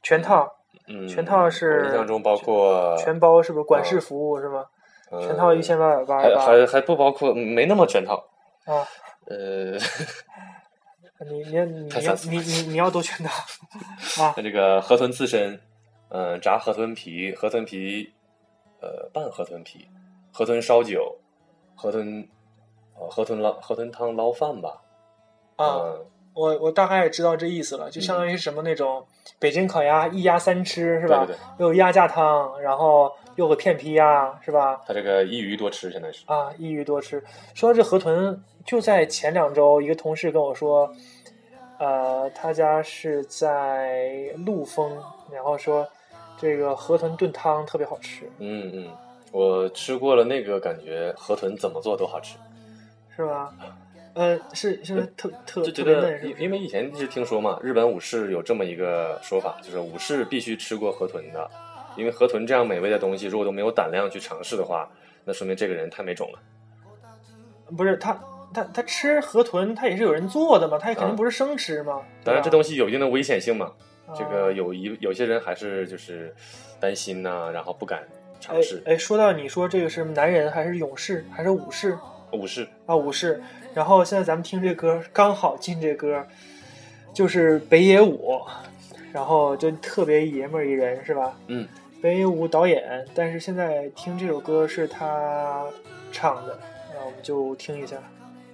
[0.03, 0.51] 全套
[0.87, 4.65] 嗯，全套是我印象中包括全包是不是管事服务是吗？
[5.11, 8.25] 呃全套一千八百八十八还还还不包括，没那么全套。
[8.65, 8.87] 啊！
[9.27, 9.79] 呃，
[11.31, 13.33] 你你你太要你你你要多全套
[14.23, 15.59] 啊 那这个河豚刺身，
[16.09, 18.13] 嗯、炸河豚皮，河豚皮，
[18.81, 19.89] 呃，拌河豚皮，
[20.33, 21.17] 河豚烧酒，
[21.75, 22.27] 河豚，
[22.99, 24.83] 呃，河豚捞河豚汤捞饭吧，
[25.57, 25.65] 啊！
[25.83, 29.07] 嗯，我我大概也知道这意思了，就相当于什么那种
[29.39, 31.25] 北京烤鸭一鸭三吃是吧？
[31.25, 34.81] 对对对，又有鸭架汤，然后又有片皮鸭是吧？
[34.87, 36.25] 它这个一鱼多吃，现在是。
[36.27, 37.23] 啊，一鱼多吃。
[37.55, 40.93] 说到这河豚，就在前两周，一个同事跟我说，
[41.79, 44.97] 呃，他家是在陆丰，
[45.33, 45.87] 然后说
[46.39, 48.89] 这个河豚炖汤特别好吃，嗯嗯，
[49.33, 52.37] 我吃过了，那个感觉河豚怎么做都好吃，
[53.17, 53.53] 是吧？
[54.15, 56.41] 呃，是是特特就觉特别得？
[56.41, 61.51] 因为以前一直听说嘛，日本武士有这么一个说法，就是武士必须吃过河豚的，
[61.97, 64.89] 因为河豚这样美味的东西，如果都没有胆量去尝试的话，
[65.25, 66.39] 那说明这个人太没种了。
[67.77, 68.17] 不是他
[68.55, 72.01] 他他吃河豚，他也是有人做的嘛，他也肯定啊不是生吃嘛。
[72.23, 73.73] 当然，这东西有一定的危险性嘛，
[74.17, 76.35] 这个啊有一有些人还是就是
[76.81, 78.05] 担心呐、然后不敢
[78.41, 78.83] 尝哎试。
[78.87, 81.99] 哎，说到你说这个是男人还是勇士还是武士
[82.33, 82.97] 武士，啊？
[82.97, 83.43] 武士。
[83.75, 86.25] 然后现在咱们听这歌，刚好进这歌，
[87.13, 88.41] 就是北野武，
[89.13, 91.37] 然后就特别爷们儿一人是吧？
[91.49, 91.67] 嗯，
[92.01, 95.65] 北野武导演，但是现在听这首歌是他
[96.13, 96.57] 唱的，
[96.95, 97.97] 那我们就听一下，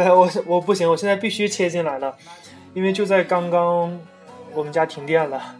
[0.00, 2.16] OK，我我不行，我现在必须切进来了，
[2.72, 4.00] 因为就在刚刚
[4.52, 5.56] 我们家停电了，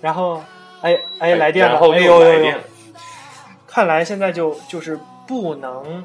[0.00, 0.42] 然后
[0.80, 2.58] 哎哎来电了，哎呦呦呦
[3.66, 6.04] 看来现在就就是不能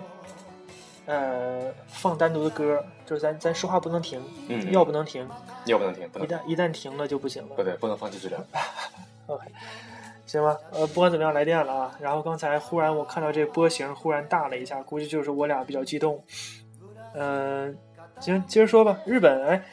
[1.08, 5.28] 呃放单独的歌，就是咱咱说话不能停，嗯，要不能停，
[5.66, 7.64] 药不能停，不一，旦一旦停了就不行了不。
[7.64, 8.40] 对，不能放弃治疗。
[9.26, 9.44] OK，
[10.26, 11.92] 行吧，呃，不管怎么样，来电了啊。
[12.00, 16.24] 然后刚才忽然我看到这波形忽然大了一下，估计就是我俩比较激动。
[17.14, 17.78] 嗯、
[18.20, 19.00] 行，接着说吧。
[19.06, 19.64] 日本，哎，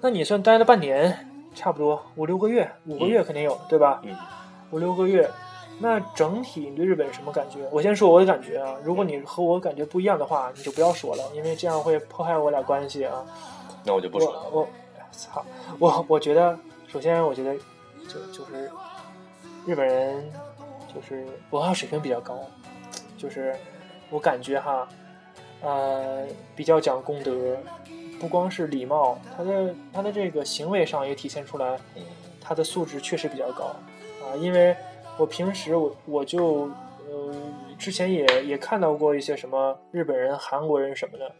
[0.00, 4.00] 那你算待了半年，差不多五六个月，五个月肯定有，对吧？
[4.04, 4.14] 嗯，
[4.70, 5.30] 五六个月。
[5.80, 7.58] 那整体你对日本什么感觉？
[7.72, 13.24] 我先说我的感觉啊，如果你和我感觉不一样的话，你就不要说了，因为这样会破坏我俩关系啊。
[13.84, 14.42] 那我就不说了。
[14.52, 14.68] 我我
[15.10, 15.44] 操，
[15.80, 17.56] 我我觉得，首先我觉得
[18.08, 18.70] 就就是
[19.66, 20.22] 日本人
[20.94, 22.38] 就是文化水平比较高，
[23.16, 23.56] 就是
[24.10, 24.86] 我感觉哈，
[25.62, 27.56] 呃，比较讲公德，
[28.20, 32.02] 不光是礼貌，他的他的这个行为上也体现出来，嗯
[32.40, 33.64] 他的素质确实比较高
[34.22, 34.36] 啊。
[34.38, 34.76] 因为
[35.16, 36.70] 我平时我我就
[37.08, 37.34] 呃
[37.78, 41.32] 之前也也看到过一些什么日本人、韩国人什么的，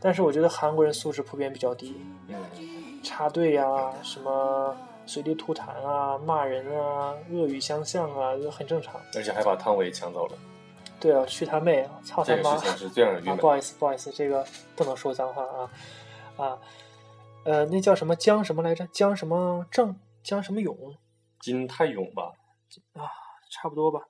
[0.00, 2.36] 但是我觉得韩国人素质普遍比较低，嗯，
[3.02, 4.74] 插队呀、什么
[5.12, 8.98] 随地吐痰啊、骂人啊、恶语相向啊，就很正常。
[9.14, 10.38] 而且还把汤唯抢走了，
[10.98, 12.00] 对啊，去他妹啊！
[12.02, 12.42] 操他妈！
[12.42, 13.46] 这个事情是最让人郁啊，不。
[13.46, 14.42] 好意思，不好意思，这个
[14.74, 15.70] 不能说脏话啊
[16.38, 16.58] 啊，
[17.44, 18.86] 呃，那叫什么江什么来着？
[18.86, 19.94] 江什么正？
[20.22, 20.96] 江什么勇？
[21.40, 22.32] 金泰勇吧，
[22.94, 23.04] 啊
[23.50, 24.00] 差不多吧。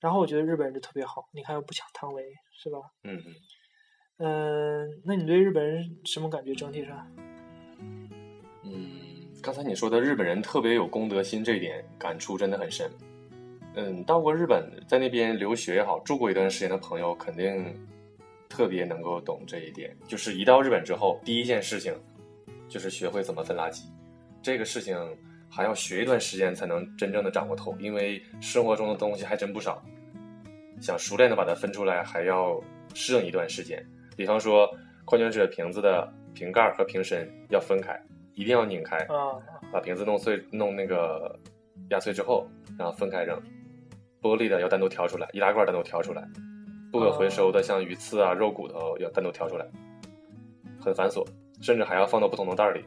[0.00, 2.24] 然后我觉得日本人就特别好，你看又不抢汤唯，
[2.60, 2.78] 是吧？
[3.04, 3.34] 嗯嗯，
[4.18, 6.52] 嗯、那你对日本人什么感觉？
[6.56, 7.06] 整体上？
[9.42, 12.90] 刚才你说的日本人特别有公德心这一点感触真的很深。
[13.74, 17.74] 嗯，到过日本，在那边留学也好，住过一段时间的朋友肯定
[18.50, 19.96] 特别能够懂这一点。
[20.06, 21.94] 就是一到日本之后，第一件事情
[22.68, 23.84] 就是学会怎么分垃圾。
[24.42, 24.96] 这个事情
[25.48, 29.82] 还要学一段时间才能真正的掌握透，因为生活中的东西还真不少。
[30.82, 32.60] 想熟练的把它分出来，还要
[32.92, 33.82] 适应一段时间。
[34.16, 34.68] 比方说，
[35.06, 37.98] 矿泉水瓶子的瓶盖和瓶身要分开，
[38.34, 39.36] 一定要拧开，啊，
[39.72, 41.38] 把瓶子弄碎，弄那个
[41.90, 42.46] 压碎之后，
[42.78, 43.40] 然后分开扔。
[44.22, 46.22] 玻璃的要单独挑出来，易拉罐单独挑出来，
[46.92, 49.66] 不可回收的像鱼刺啊、肉骨头要单独挑出来，
[50.78, 51.26] 很繁琐，
[51.62, 52.84] 甚至还要放到不同的袋儿里。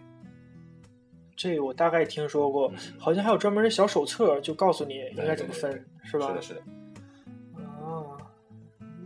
[1.35, 5.71] 这个我大概听说过，嗯好像还有专门的小手册，就告诉你应该怎么分，
[6.03, 6.27] 是吧？
[6.27, 6.61] 是的，是的。
[7.63, 8.15] 啊，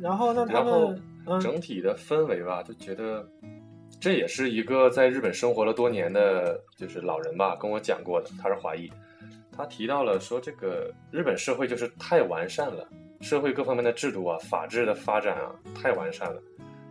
[0.01, 0.93] 然后那他然后
[1.39, 3.25] 整体的氛围吧，就觉得
[3.99, 8.29] 这也是一个在日本生活了多年的，就是老人吧，跟我讲过的。
[8.41, 8.91] 他是华裔，
[9.51, 12.87] 他提到了说，这个日本社会就是太完善了，
[13.21, 16.41] 社会各方面的制度啊、法治的发展啊太完善了，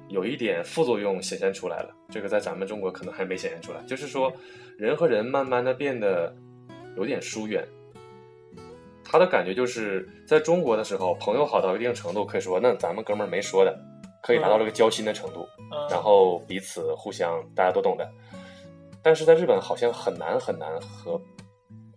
[0.08, 1.90] 有一点副作用显现出来了。
[2.08, 4.32] 这个在咱们中国可能还没显现出来，就是说
[4.76, 6.34] 人和人慢慢的变得
[6.96, 7.64] 有点疏远。
[9.04, 13.78] 他的感觉就是在中国的时候，朋友好到一定程度，可以说那咱们哥们儿没说的，
[14.26, 15.46] 可以达到这个交心的程度。
[15.70, 18.10] 嗯，然后彼此互相大家都懂的，
[19.00, 21.20] 但是在日本好像很难很难和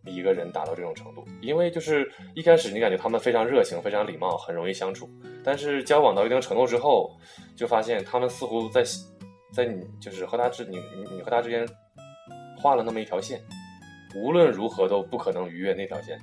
[0.05, 5.09] 一个人达到这种程度，因为就是一开始你感觉他们非常热情、非常礼貌，很容易相处，
[5.43, 7.11] 但是交往到一定程度之后，
[7.55, 8.83] 就发现他们似乎在
[9.51, 11.67] 在你就是和他之你你你和他之间
[12.57, 13.41] 画了那么一条线，
[14.15, 16.19] 无论如何都不可能逾越那条线，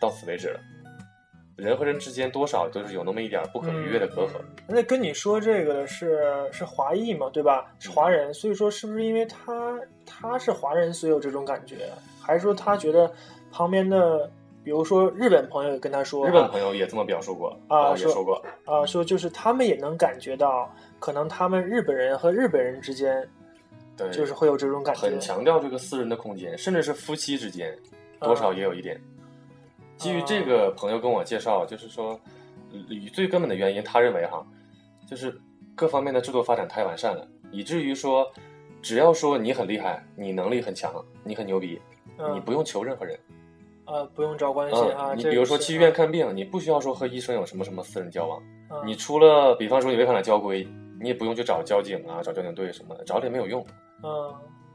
[0.00, 0.60] 到此为止了。
[1.56, 4.40] 人和人之间多少都是有那么一点不可逾越的隔阂。
[4.66, 7.72] 那跟你说这个的是是华裔嘛，对吧？
[7.78, 11.90] 是华人，所以说是不是因为他他是华人，所以有这种感觉？
[12.20, 13.12] 还是说他觉得
[13.50, 14.30] 旁边的，
[14.64, 23.28] 比如说日本朋友也跟他说，日本朋友也这么表述过啊说也说过，啊，说就是他们也能感觉到，可能他们日本人和日本人之间
[23.96, 27.76] 对，就是会有这种感觉，很强调这个私人的空间，甚至是夫妻之间，
[28.20, 28.98] 多少也有一点。
[30.02, 32.18] 基于这个朋友跟我介绍，就是说，
[32.88, 34.44] 以最根本的原因，他认为哈，
[35.06, 35.40] 就是
[35.76, 38.28] 各方面的制度发展太完善了，以至于说，
[38.82, 41.80] 只要说你很厉害，你能力很强，你很牛逼，
[42.18, 43.16] 嗯你不用求任何人。
[43.86, 45.10] 呃不用找关系啊。
[45.12, 50.66] 嗯，你比如说去医院看病，你不需要说和医生有什么什么私人交往，嗯你除了比方说你违反了交规，
[51.00, 53.64] 你也不用去找交警啊、找交警队什么的，找了也没有用。
[54.02, 54.34] 嗯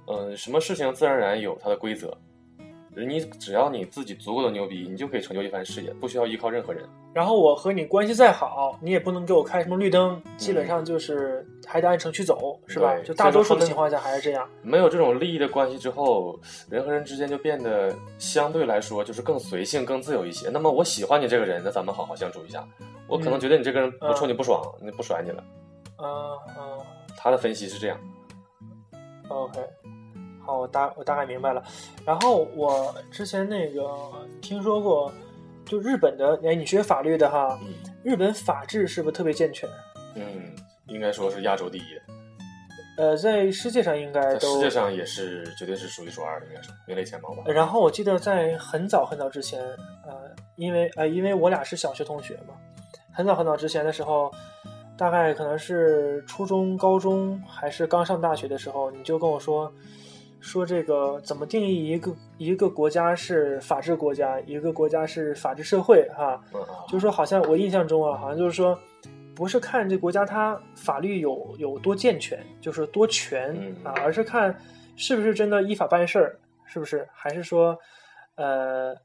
[0.10, 2.18] 嗯，什么事情自然而然有它的规则，
[3.06, 6.84] 你只要你自己足够的牛逼，你就可以成就一番事业，不需要依靠任何人。
[7.14, 12.96] 然后我和你关系再好，你也不能给我开什么绿灯，基本上就是还得按程序走，是吧？
[13.04, 14.48] 就大多数的情况下还是这样。
[14.62, 20.50] 没有这种利益的关系之后，人和人之间就变得相对来说就是更随性、更自由一些。
[20.50, 22.68] 那么我喜欢你这个人，那咱们好好相处一下。
[23.08, 25.44] 我可能嗯觉得你这个人不嗯冲你不爽，那不甩你了。
[26.00, 26.06] 嗯
[26.58, 26.80] 嗯
[27.18, 28.00] 他的分析是这样。
[29.30, 29.60] ，OK，
[30.48, 31.62] 好，我大我大概明白了。
[32.06, 33.86] 然后我之前那个
[34.42, 35.12] 听说过，
[35.66, 39.70] 就日本的，哎，你学法律的哈，嗯日本法治是不是特别健全？
[40.16, 40.24] 嗯，
[40.88, 41.82] 应该说是亚洲第一，
[42.98, 47.44] 呃，在世界上应该世界上也是绝对是数一数二的，应该是名列前茅吧。
[47.46, 49.62] 然后我记得在很早很早之前，
[50.06, 52.54] 呃，因为呃，因为我俩是小学同学嘛，
[53.12, 54.32] 很早很早之前的时候，
[54.98, 59.72] 大概可能是初中、高中还是刚上大学的时候，你就跟我说，
[60.40, 66.42] 说这个怎么定义一个一个国家是法治国家，一个国家是法治社会哈、
[66.88, 68.78] 就是说好像我印象中啊，好像就是说，
[69.36, 74.56] 不是看这国家它法律有有多健全，就是多全嗯啊，而是看
[74.96, 77.08] 是不是真的依法办事儿，是不是？
[77.12, 77.78] 还是说，
[78.36, 78.96] 呃，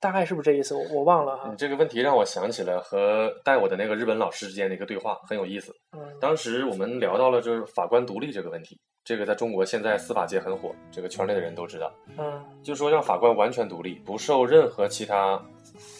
[0.00, 0.74] 大概是不是这意思？
[0.74, 1.56] 我我忘了哈你。
[1.56, 5.74] 这个问题让我想起了和带我的那个日本老师之间的一个对话，很有意思。
[5.92, 11.92] 嗯当时我们聊到了就是法官独立这个问题，这个在中国现在司法界很火，这个圈内的人都知道。
[12.18, 15.42] 嗯就是说让法官完全独立，不受任何其他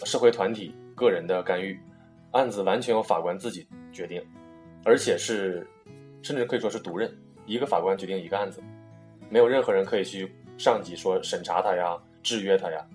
[0.05, 1.79] 社会团体、个人的干预，
[2.31, 4.23] 案子完全由法官自己决定，
[4.85, 5.67] 而且是
[6.21, 7.11] 甚至可以说是独任，
[7.45, 8.61] 一个法官决定一个案子，
[9.29, 12.85] 没有任何人可以去上级说审查他呀、制约他呀。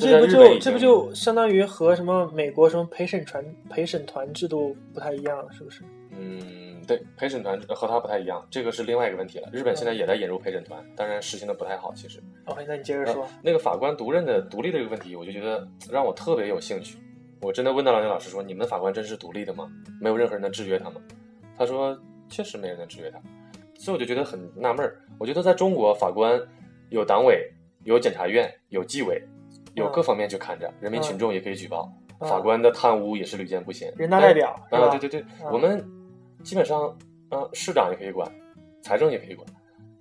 [0.00, 5.82] 这那这不就这不就相当于和什么美国什么陪审团陪审团制度不太一样了，是不是？
[6.10, 9.48] 嗯，对，陪审团和他不太一样，这个是另外一个问题了。
[9.52, 12.22] 日本现在也在引入陪审团，当然实行的不太好，其实。
[12.44, 13.28] OK，那你接着说呃。
[13.42, 16.96] 那个法官独任的独立的这个问题，我就觉得让我特别有兴趣。
[17.40, 19.68] 我真的问到了那老师说：“你们的法官真是独立的吗？
[20.00, 21.00] 没有任何人能制约他吗？”
[21.58, 21.98] 他说
[22.30, 23.20] ：“确实没人能制约他。”
[23.76, 25.00] 所以我就觉得很纳闷儿。
[25.18, 26.40] 我觉得在中国，法官
[26.90, 27.50] 有党委、
[27.82, 29.20] 有检察院、有纪委，
[29.74, 31.90] 有各方面去看着，人民群众也可以举报。
[31.96, 33.92] 嗯法官的贪污也是屡见不鲜。
[33.96, 35.84] 人大代表啊，吧对对对，嗯我们
[36.44, 36.82] 基本上，
[37.30, 38.30] 啊，市长也可以管，
[38.80, 39.44] 财政也可以管，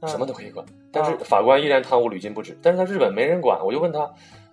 [0.01, 2.55] 嗯什么都可以管，但是法官依然贪污屡禁不止。
[2.61, 4.01] 但是在日本没人管，我就问他，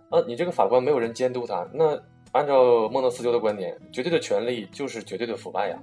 [0.09, 2.00] 啊，你这个法官没有人监督他，那
[2.33, 5.79] 按照孟德斯鸠的观点，绝对的权利就是绝对的腐败呀，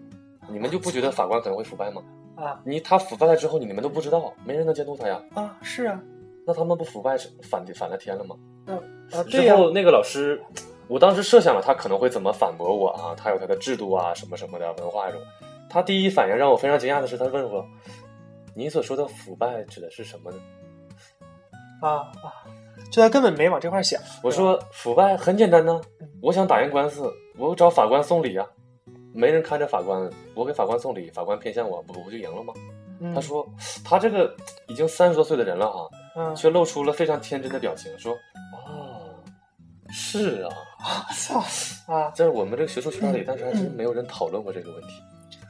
[0.49, 2.01] 你们就不觉得法官可能会腐败吗？
[2.35, 6.01] 啊你他腐败了之后，你们都不知道，没人能监督他呀，啊，是啊，
[6.47, 8.35] 那他们不腐败是反反了天了吗？
[8.65, 10.41] 啊对呀、之后那个老师，
[10.87, 15.21] 我当时设想了他可能会怎么反驳我啊，他有他的制度啊，什么什么的文化这种。
[15.69, 17.65] 他第一反应让我非常惊讶的是，他问我
[18.55, 20.37] ：“你所说的腐败指的是什么呢
[21.81, 21.89] 啊
[22.23, 22.45] 啊，
[22.91, 25.81] 就他根本没往这块想。？”我说：“腐败很简单呢，
[26.21, 28.47] 我想打赢官司，我找法官送礼啊，
[29.13, 32.53] 没人看着法官，我给法官送礼，法官偏向我，不不就赢了吗？
[33.01, 33.45] 嗯他说
[33.83, 34.33] 他这个
[34.69, 38.13] 已经三十多岁的人了哈，嗯，却露出了非常天真的表情，说
[38.53, 39.13] 哦，
[39.89, 41.43] 是啊， 操
[41.93, 45.01] 啊，在我们这个学术圈里，当时还真没有人讨论过这个问题。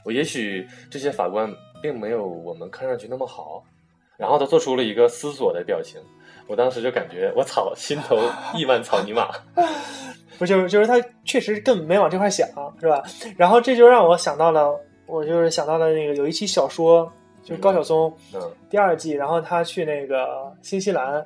[0.03, 1.51] 我也许这些法官
[1.82, 3.63] 并没有我们看上去那么好，
[4.18, 5.99] 然后他做出了一个思索的表情，
[6.47, 8.18] 我当时就感觉我操，心头
[8.55, 9.30] 亿万草泥马。
[10.38, 12.47] 不就是就是他确实根本没往这块想，
[12.80, 13.01] 是吧？
[13.38, 17.11] 然后这就让我想到了，我就是想到了那个有一期小说，
[17.45, 18.41] 就是高晓松嗯。
[18.69, 21.25] 第二季，然后他去那个新西兰，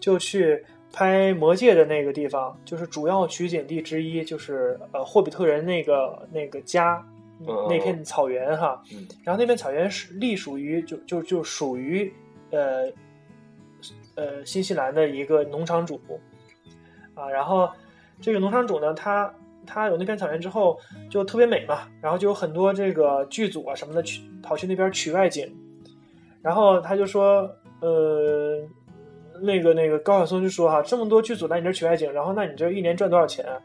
[0.00, 7.06] 就去拍《魔戒》的那个地方，就是主要取景地之一，就是呃霍比特人那个那个家
[7.46, 8.82] 嗯那片草原哈。
[8.92, 9.06] 嗯。
[9.22, 12.12] 然后那片草原是隶属于就就就属于
[12.50, 12.90] 呃
[14.16, 16.00] 呃新西兰的一个农场主。
[17.14, 17.68] 啊，然后
[18.20, 19.30] 这个农场主呢，他
[19.66, 25.50] 他有那片草原之后就特别美嘛，然后就有很多这个剧组啊什么的去跑去那边取外景，
[26.42, 27.50] 然后他就说
[27.80, 28.60] 呃。
[29.42, 33.56] 那个那个高晓松就说哈，这么多剧组来你这取外景，然后那你这一年赚多少钱啊？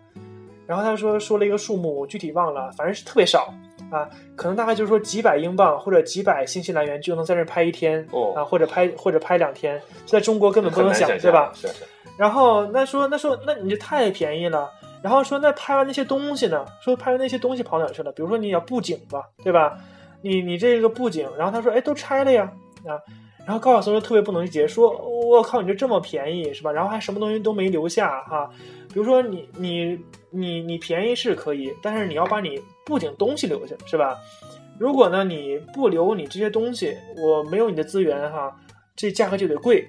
[0.66, 3.54] 然后他说说了一个数目，我具体忘了，反正是特别少
[3.92, 11.52] 啊，可能大概就是说几百英镑或者几百新西兰元就能在这拍一天、哦啊，或者拍或者拍两天，在中国根本不能想，想对吧？
[11.54, 11.84] 是是，
[12.18, 14.72] 然后那说那说那你这太便宜了，
[15.06, 16.66] 然后说那拍完那些东西呢？
[16.82, 18.12] 说拍完那些东西跑哪去了？
[18.14, 19.78] 比如说你要布景吧，对吧？
[20.24, 22.52] 你你这个布景，然后他说哎都拆了呀
[22.88, 22.98] 啊，
[23.46, 26.72] 然后高晓松就特别不能理解，说我靠你这这么便宜是吧？
[26.72, 28.50] 然后还什么东西都没留下哈、
[28.92, 29.96] 比如说你你
[30.32, 34.18] 你你便宜是可以，但是你要把你布景东西留下是吧？
[34.80, 38.52] 如果呢你不留你这些东西，我没有你的资源哈，
[38.96, 39.88] 这价格就得贵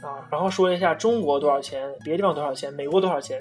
[0.00, 0.22] 啊。
[0.30, 3.40] 然后说一下中国多少钱，别的地方多少钱，美国多少钱。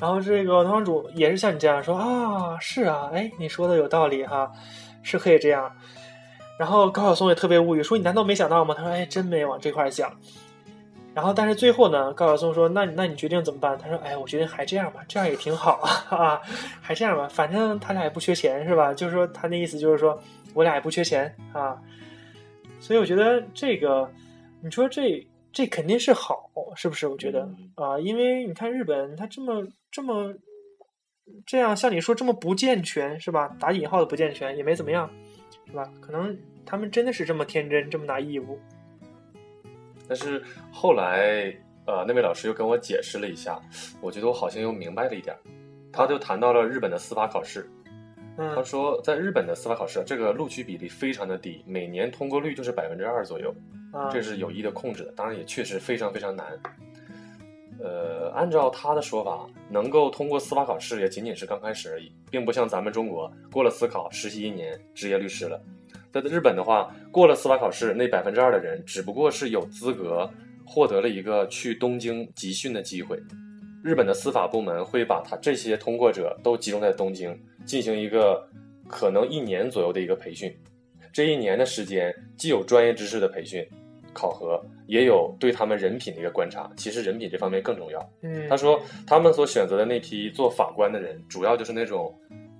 [0.00, 4.50] 然后这个农场主也是像你这样说啊，是啊，哎，你说的有道理哈，
[5.02, 5.70] 是可以这样。
[6.58, 8.74] 然后高晓松也特别无语，说你难道没想到吗？
[8.74, 10.10] 他说哎，真没往这块儿想。
[11.12, 13.76] 然后但是最后呢，高晓松说那你那你决定怎么办？
[13.76, 16.40] 他说哎，我决定还这样吧，这样也挺好啊，啊，
[16.80, 18.94] 还这样吧，反正他俩也不缺钱是吧？
[18.94, 20.18] 就是说他那意思就是说
[20.54, 21.76] 我俩也不缺钱啊，
[22.80, 24.10] 所以我觉得这个，
[24.62, 27.08] 你说这这肯定是好，是不是？
[27.08, 30.32] 我觉得嗯啊，因为你看日本，他这么这么
[31.46, 33.48] 这样，像你说这么不健全，是吧？
[33.58, 35.10] 打引号的不健全也没怎么样，
[35.66, 35.90] 是吧？
[36.00, 38.58] 可能他们真的是这么天真，这么拿义务。
[40.08, 41.54] 但是后来
[41.86, 43.60] 呃那位老师又跟我解释了一下，
[44.00, 45.38] 我觉得我好像又明白了一点儿。
[45.92, 47.68] 他就谈到了日本的司法考试，
[48.36, 53.54] 他嗯说在日本的司法考试，这个录取比例非常的低，每年通过率就是百分之二左右。
[53.92, 56.46] 啊，这是有意的控制的，当然也确实非常非常难。
[57.82, 65.60] 呃，按照他的说法，能够通过司法考试也仅仅是刚开始而已，并不像咱们中国过了司考实习一年，职业律师了。
[66.12, 70.28] 在日本的话，过了司法考试，那百分之二的人只不过是有资格
[70.66, 73.16] 获得了一个去东京集训的机会。
[73.82, 78.46] 日本的司法部门会把他这些通过者都集中在东京，进行一个
[78.88, 80.54] 可能一年左右的一个培训。
[81.12, 83.66] 这一年的时间，既有专业知识的培训、
[84.12, 86.70] 考核，也有对他们人品的一个观察。
[86.76, 88.12] 其实人品这方面更重要。
[88.22, 92.14] 嗯，他说，他们所选择的那批做法官的人，主要就是那种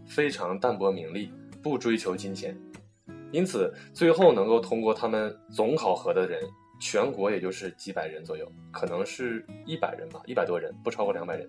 [0.07, 1.30] 非常淡泊名利、
[1.62, 2.57] 不追求金钱，
[3.32, 6.40] 因此最后能够通过他们总考核的人，
[6.80, 11.48] 全国也就是几百人左右，可能是一百人吧，一百多人，不超过两百人。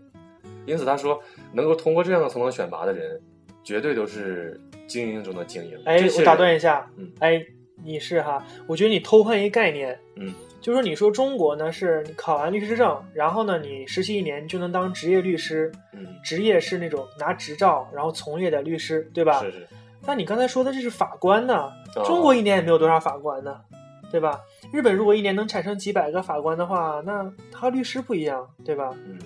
[0.66, 1.20] 因此他说，
[1.52, 3.20] 能够通过这样的层层选拔的人，
[3.64, 5.76] 绝对都是精英中的精英。
[5.86, 7.44] 哎我打断一下，嗯哎，
[7.84, 8.44] 你是哈？
[8.68, 19.40] 我觉得你偷换一概念，嗯，就是说你说中国呢是你考完律师证，然后呢你实习一年就能当职业律师，嗯，职业是那种拿执照然后从业的律师，对吧？
[19.42, 19.68] 是是，
[20.06, 23.60] 但你刚才说的这是法官呢，哦中国一年也没有多少法官呢，
[24.12, 24.40] 对吧？
[24.72, 28.90] 日本如果一年能产生几百个法官的话，那他律师不一样，对吧？
[29.08, 29.18] 嗯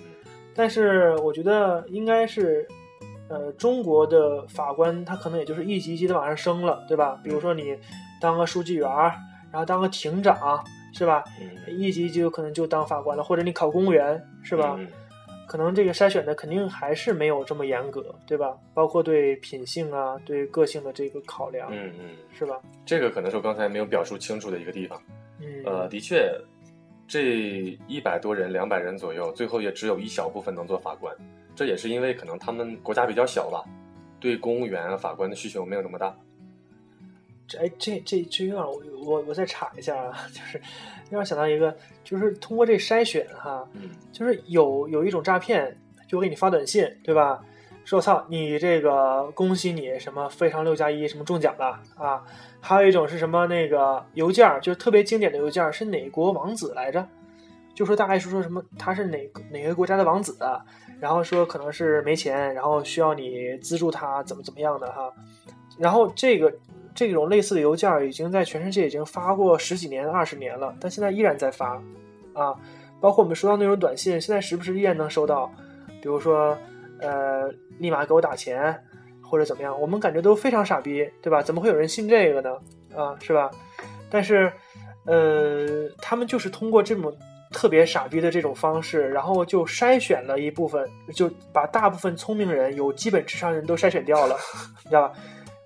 [0.57, 2.65] 但是我觉得应该是，
[3.27, 7.19] 呃，中国的法官他可能也就是一级一级的往上升了，对吧？
[7.21, 7.77] 比如说你
[8.25, 8.89] 当个书记员，
[9.51, 10.63] 然后当个庭长，
[10.95, 11.23] 是吧？
[11.39, 14.75] 嗯，一级一级有可能就当法官了，或者你考公务员，是吧？
[14.79, 14.87] 嗯
[15.47, 18.57] 可能这个筛选的肯定还是没有这么严格，对吧？
[18.73, 22.59] 包括对品性啊、对个性的这个考量，嗯嗯，是吧？
[22.83, 24.99] 这个可能是我刚才没有表述清楚的一个地方。
[25.39, 26.33] 嗯，呃，的确，
[27.07, 31.15] 这一百多人、两百人左右，最后也只有一小部分能做法官。
[31.55, 33.63] 这也是因为可能他们国家比较小吧，
[34.19, 36.13] 对公务员啊、法官的需求没有那么大。
[37.47, 40.61] 这哎，这这这有点我我我再查一下啊，就是
[41.09, 45.77] 让我想到一个，就是通过这筛选哈，嗯就是有有一种诈骗，
[46.07, 47.43] 就给你发短信，对吧？
[47.83, 52.23] 说操，你这个恭喜你什么非常六加一什么中奖了啊！
[52.59, 57.07] 还有一种是什么那个邮件儿，就是特别经典的邮件儿，是哪国王子来着？
[57.75, 60.35] 就说大概是说什么他是哪哪个国家的王子，
[60.99, 65.13] 然后说可能是没钱，然后需要你资助他怎么怎么样的哈。
[65.77, 66.51] 然后这个
[66.95, 71.79] 这种类似的邮件已经在全世界已经发过十几年、二十年了，但现在依然在发
[72.33, 72.55] 啊。
[73.01, 75.51] 包括我们收到那种短信，现在时不时依然能收到，
[76.01, 76.57] 比如说
[76.99, 78.75] 呃，立马给我打钱
[79.21, 81.43] 或者怎么样，我们感觉都非常傻逼，对吧？
[81.43, 82.57] 怎么会有人信这个呢？
[82.95, 83.51] 啊，是吧？
[84.09, 84.51] 但是
[85.05, 87.15] 呃，他们就是通过这种。
[87.51, 94.35] 特别傻逼的这种方式，然后就筛选了一部分，就把大部分聪明人、有基本智商人都筛选掉了，
[94.83, 95.13] 你知道吧？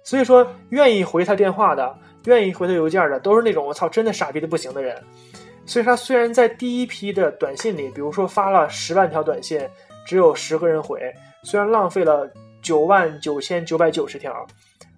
[0.10, 1.96] 所以说，愿意回他电话的、
[2.26, 5.00] 愿意回他邮件的，都是那种我操，真的傻逼的不行的人。
[5.68, 9.62] 所以他，虽然在第一批的短信里，比如说发了十万条短信，
[10.08, 11.00] 只有十个人回，
[11.44, 12.28] 虽然浪费了
[12.60, 14.48] 九万九千九百九十条，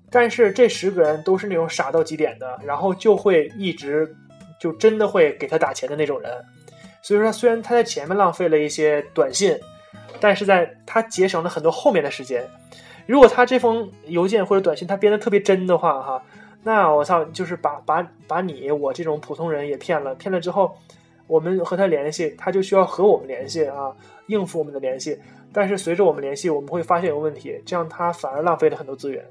[0.09, 4.15] 但是这十个人都是那种傻到极点的，然后就会一直
[4.61, 6.31] 就真的会给他打钱的那种人。
[7.01, 9.59] 所以说，虽然他在前面浪费了一些短信，
[10.21, 12.47] 但是在他节省了很多后面的时间。
[13.11, 16.23] 如果他这封邮件或者短信他编的特别真的话，哈，
[16.63, 20.15] 那我操，就是把把把你我这种普通人也骗了。
[20.15, 20.73] 骗了之后，
[21.27, 23.93] 我们和他联系，他就需要和我们联系啊，
[24.27, 25.19] 应付我们的联系。
[25.51, 29.25] 但是随着我们联系，我们会发现有问题，这样他反而浪费了很多资源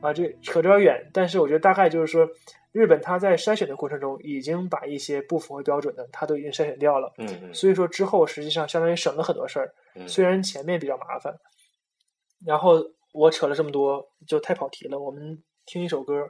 [0.00, 0.12] 啊。
[0.12, 2.28] 这扯着有点远，但是我觉得大概就是说。
[2.72, 7.12] 日本他在筛选的过程中，已经把一些不符合标准的，他都已经筛选掉了。
[7.18, 7.52] 嗯嗯。
[7.52, 9.72] 所以说之后实际上相当于省了很多事儿，
[10.06, 11.34] 虽然前面比较麻烦。
[12.46, 12.76] 然后
[13.12, 14.98] 我扯了这么多，就太跑题了。
[14.98, 16.28] 我们听一首歌，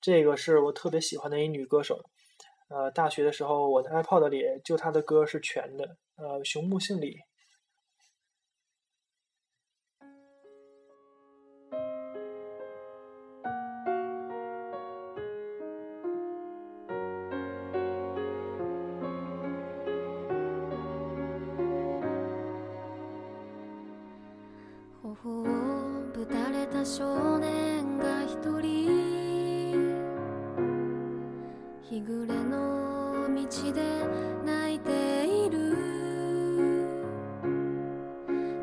[0.00, 1.98] 这个是我特别喜欢的一女歌手。
[2.68, 5.96] 呃，大学的时候我的 iPod 里就她的歌是全的。
[6.16, 7.16] 呃，熊木杏里。
[26.86, 29.74] 少年が一人
[31.82, 33.82] 日暮れの道で
[34.44, 35.74] 泣いている。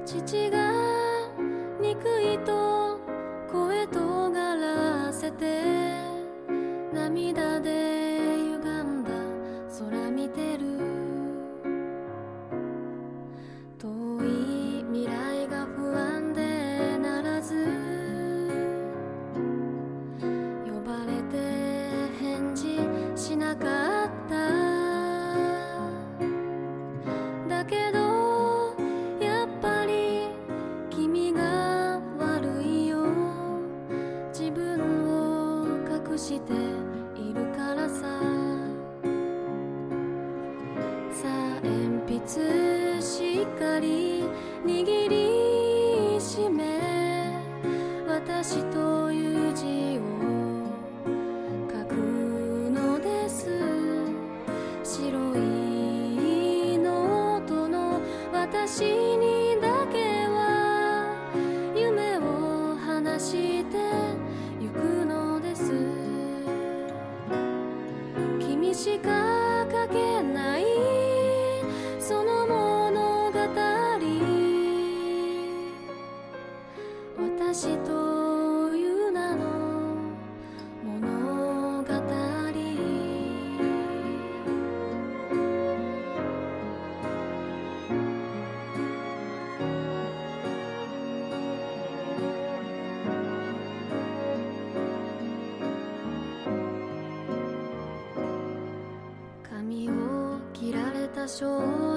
[0.05, 0.71] 父が
[1.81, 2.97] 憎いと
[3.51, 5.72] 声とがらせて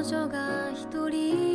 [0.09, 1.46] 女が一人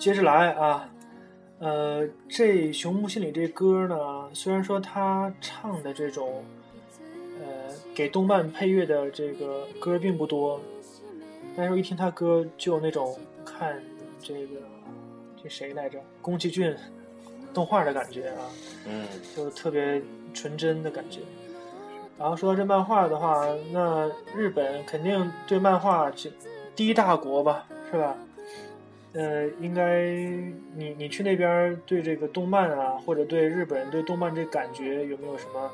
[0.00, 0.88] 接着来啊，
[1.58, 6.42] 呃，这《熊木心里》这歌呢，虽然说他唱的这种，
[7.38, 10.58] 呃，给动漫配乐的这个歌并不多，
[11.54, 13.78] 但是我一听他歌就有那种看
[14.18, 14.56] 这个
[15.42, 16.74] 这谁来着，宫崎骏
[17.52, 18.48] 动画的感觉啊，
[18.86, 19.04] 嗯，
[19.36, 20.00] 就特别
[20.32, 21.20] 纯真的感觉。
[22.18, 26.32] 然后说到这漫画的话，那日本肯定对漫画这
[26.74, 28.16] 第一大国吧，是吧？
[29.12, 30.04] 呃，应该
[30.76, 35.70] 你你去那边对这个动漫啊，或者对日本人对动漫这感觉有没有什么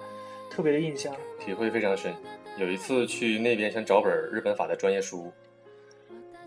[0.51, 1.15] 特别的印象？
[1.39, 2.15] 体会非常深。
[2.57, 5.31] 有一次去那边想找本日本法的专业书，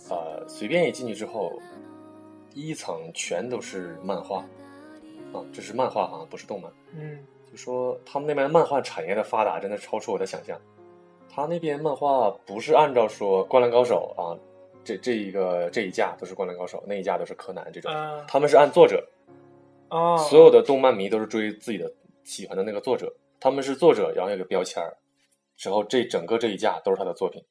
[0.10, 1.62] 呃，随便一进去之后，
[2.56, 4.38] 一层全都是漫画，
[5.32, 6.72] 啊，这是漫画啊，不是动漫。
[6.98, 7.20] 嗯
[7.52, 10.60] 就说他们那边漫画产业的发达真的超出我的想象。
[11.32, 14.38] 他那边漫画不是按照说《灌篮高手》啊，
[14.84, 18.26] 这这一个这一架都是《灌篮高手》，那一架都是柯南这种，啊。
[18.28, 19.08] 他们是按作者，
[19.90, 21.92] 哦，所有的动漫迷都是追自己的
[22.24, 24.98] 喜欢的那个作者，他们是作者，然后有个标签儿，
[25.58, 27.44] 之后这整个这一架都是他的作品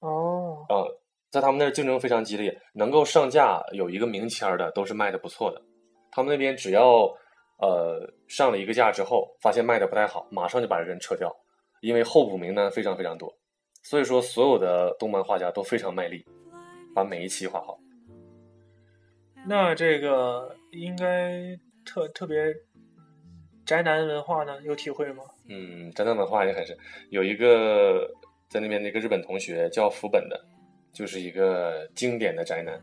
[0.00, 0.64] 哦。
[0.68, 0.82] 啊、
[1.30, 5.60] 在他们那儿竞争非常激烈，能够上架有一个名签儿的都是卖的不错的。
[6.10, 7.04] 他们那边只要
[7.58, 11.34] 呃上了一个架之后，发现卖的不太好，马上就把人撤掉，
[11.80, 13.34] 因为候补名单非常非常多。
[13.82, 16.24] 所以说，所有的动漫画家都非常卖力，
[16.94, 17.78] 把每一期画好。
[19.46, 22.54] 那这个应该特特别
[23.66, 25.24] 宅男文化呢，有体会吗？
[25.48, 26.76] 嗯，宅男文化也很深。
[27.10, 28.08] 有一个
[28.48, 30.44] 在那边的一个日本同学叫福本的，
[30.92, 32.80] 就是一个经典的宅男，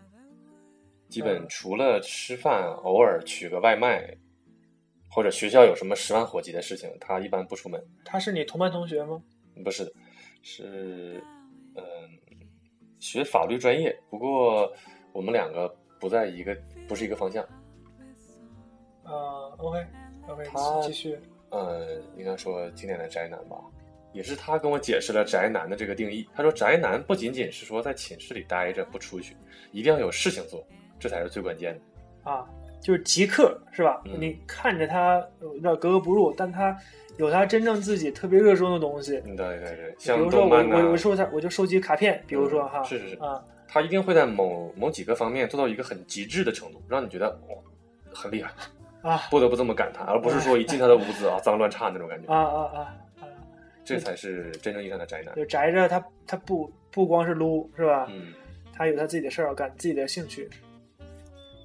[1.07, 4.17] 基本嗯除了吃饭，偶尔取个外卖，
[5.09, 7.81] 或者学校有什么十万火急的事情，他一般不出门。
[8.03, 9.23] 他是你同班同学吗？
[9.63, 9.91] 不是的，
[10.41, 11.23] 是
[11.75, 11.83] 嗯、
[12.99, 14.71] 学法律专业，不过
[15.11, 16.55] 我们两个不在一个
[16.87, 17.43] 不是一个方向。
[19.03, 19.85] 啊，OK
[20.27, 21.19] OK，他继续。
[21.51, 23.57] 嗯，应该说经典的宅男吧，
[24.13, 26.29] 也是他跟我解释了宅男的这个定义。
[26.35, 29.35] 他说，宅男不仅仅是说在寝室里待着不出去，
[29.71, 30.63] 一定要有事情做，
[30.99, 32.29] 这才是最关键的。
[32.29, 32.47] 啊，
[32.81, 34.01] 就是极客是吧？
[34.05, 36.75] 嗯你看着他有点格格不入，但他
[37.17, 39.21] 有他真正自己特别热衷的东西。
[39.25, 47.55] 嗯，对对对，比像如说我我我收他我就收集卡片，比如说哈，嗯是是是啊他一定会在某某几个方面做到一个很极致的程度，让你觉得哇、
[48.13, 48.51] 很厉害，
[49.01, 52.33] 啊不得不这么感叹，而不是说一进他的屋子啊脏乱差那种感觉。
[52.33, 52.79] 啊啊啊
[53.21, 53.27] 啊！
[53.85, 55.35] 这才是真正意义上的宅男。
[55.35, 58.07] 就宅着他他不不光是撸是吧？
[58.09, 58.33] 嗯，
[58.73, 60.49] 他有他自己的事儿要干，自己的兴趣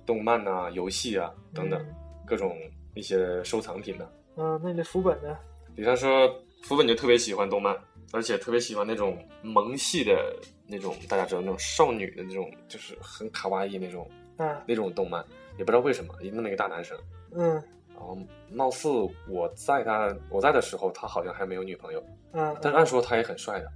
[0.07, 1.95] 动漫呐、游戏啊等等，嗯
[2.27, 2.57] 各种
[2.95, 5.37] 一些收藏品呢、嗯，那你的副本呢？
[5.77, 7.77] 比方说，福本就特别喜欢动漫，
[8.13, 10.35] 而且特别喜欢那种萌系的
[10.67, 15.23] 那种，大家知道那种少女的那种，就是很卡哇伊那种啊那种动漫，
[15.59, 16.97] 也不知道为什么，那么一个大男生，
[17.35, 17.63] 嗯
[17.97, 18.19] 然后
[18.51, 18.89] 貌似
[19.29, 22.03] 我在他我在的时候，他好像还没有女朋友，
[22.33, 23.67] 嗯但是按说他也很帅的，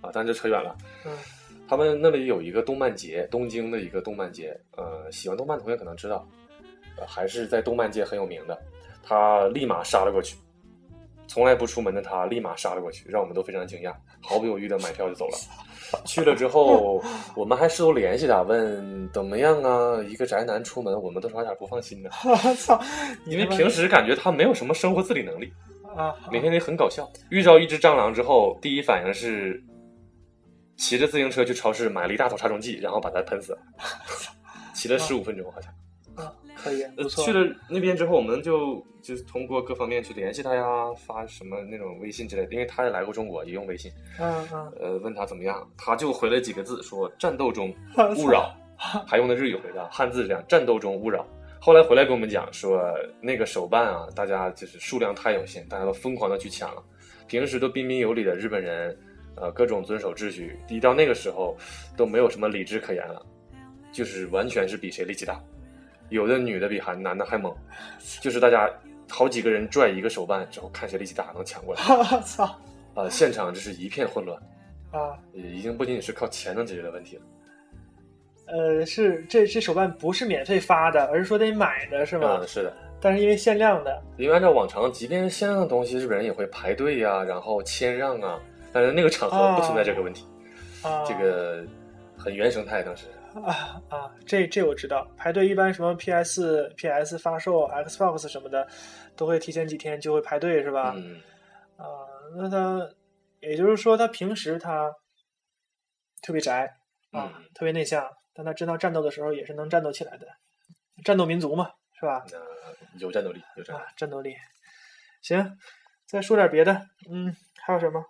[0.00, 0.76] 啊，但这扯远了。
[1.04, 1.12] 嗯
[1.70, 6.26] 他们那里有一个动漫节，东京的一个动漫节，呃，喜欢动漫的同学可能知道，
[6.98, 8.58] 呃，还是在动漫界很有名的。
[9.04, 10.36] 他立马杀了过去，
[11.28, 15.38] 从来不出门的他立马杀了过去，让我们都非常惊讶，毫不犹豫的买票就走了。
[16.04, 17.00] 去了之后，
[17.36, 20.02] 我们还试图联系他，问怎么样啊？
[20.08, 22.80] 一个宅男出门，我们都是有点不放心的， 我操！
[23.26, 25.52] 因为平时感觉他没有什么生活自理能力，
[25.96, 27.08] 啊，每天得很搞笑。
[27.28, 29.62] 遇到一只蟑螂之后，第一反应是
[30.80, 33.58] 骑着自行车去超市买了一大桶杀虫剂，然后把它喷死了。
[34.72, 35.70] 骑了十五分钟好像。
[36.14, 37.22] 啊，可以，呃不错。
[37.22, 40.64] 去了那边之后，我们就就是通过各方面去联系他呀，
[40.96, 43.92] 发什么那种微信之类的，因为他也来过中国，也用微信。
[44.18, 47.74] 嗯嗯，呃，问他怎么样，他就回了几个字，说战斗中
[48.16, 48.50] 勿扰，
[49.06, 51.26] 还用的日语回答，汉字这样，战斗中勿扰。
[51.60, 52.82] 后来回来跟我们讲说，
[53.20, 56.82] 那个手办啊，大家就是数量太有限，大家都疯狂的去抢了。
[57.26, 58.98] 平时都彬彬有礼的日本人，
[59.40, 61.56] 呃，各种遵守秩序，一到那个时候
[61.96, 63.24] 都没有什么理智可言了，
[63.90, 65.40] 就是完全是比谁力气大。
[66.10, 67.54] 有的女的比还男的还猛，
[68.20, 68.68] 就是大家
[69.08, 71.80] 好几个人拽一个手办之后，看谁力气大能抢过来。
[71.88, 72.54] 我操
[72.94, 74.36] 呃，现场就是一片混乱，
[74.90, 75.16] 啊！
[75.32, 77.22] 已经不仅仅是靠钱能解决的问题了。
[78.48, 82.46] 呃，是这这手办不是免费发的，而是说得买的是吗嗯，？
[82.46, 88.38] 是的，但是因为限量的，因为按照往常，即便是限量的东西，日本人也会排队呀、然后谦让啊。
[88.72, 90.26] 但是那个场合不存在这个问题，
[90.82, 91.64] 啊，这个
[92.16, 92.82] 很原生态。
[92.82, 98.66] 当时，啊啊，这这我知道，排队一般什么 PS PS 发售、Xbox 什么的，
[99.16, 100.92] 都会提前几天就会排队是吧？
[100.96, 101.20] 嗯，
[101.76, 101.84] 啊，
[102.36, 102.88] 那他
[103.40, 104.92] 也就是说，他平时他
[106.22, 106.66] 特别宅
[107.12, 110.26] 啊，嗯特别内向，但他真到战斗的时候也是能战斗起来的，
[111.04, 112.24] 战斗民族嘛，是吧？
[112.30, 113.84] 那有战斗力，有战斗力。
[113.84, 114.34] 啊，战斗力。
[115.22, 115.56] 行，
[116.06, 116.72] 再说点别的。
[117.10, 118.04] 嗯，还有什么？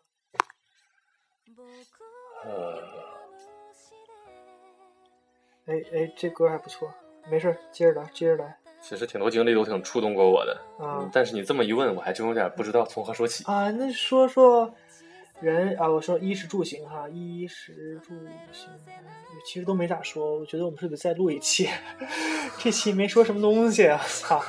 [2.44, 2.78] 呃，
[5.66, 6.92] 哎哎，这歌还不错，
[7.30, 8.56] 没事，接着来，接着来。
[8.80, 13.44] 其实挺多经历都挺触动过我的，啊嗯但是你这么一问，我还真有点不知道从何说起。
[13.44, 14.72] 啊，那说说
[15.40, 18.14] 人啊，我说衣食住行哈，衣食住
[18.52, 18.70] 行，
[19.44, 20.38] 其实都没咋说。
[20.38, 21.68] 我觉得我们是得再录一期，
[22.58, 24.42] 这期没说什么东西啊，操。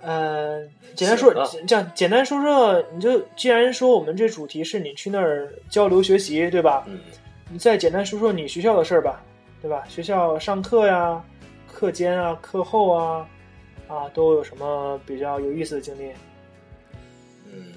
[0.00, 1.34] 呃，简单说
[1.66, 6.84] 这样简单说说，你就既然说我们这主题是你去那儿交流学习，对吧？
[6.86, 7.00] 嗯，
[7.50, 9.20] 你再简单说说你学校的事儿吧，
[9.60, 9.84] 对吧？
[9.88, 11.22] 学校上课呀、
[11.66, 13.28] 课间啊、课后啊，
[13.88, 16.12] 啊，都有什么比较有意思的经历？
[17.52, 17.72] 嗯，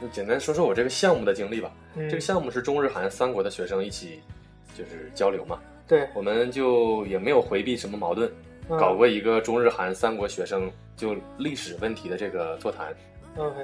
[0.00, 1.72] 就简单说说我这个项目的经历吧。
[1.96, 4.20] 嗯，这个项目是中日韩三国的学生一起
[4.78, 5.58] 就是交流嘛，
[5.88, 12.94] 对，我们就也没有回避什么矛盾，嗯搞过一个中日韩三国学生就历史问题的这个座谈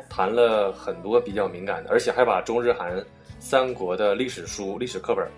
[0.09, 3.05] 谈了很多比较敏感的，而且还把中日韩
[3.39, 5.29] 三国的历史书、历史课本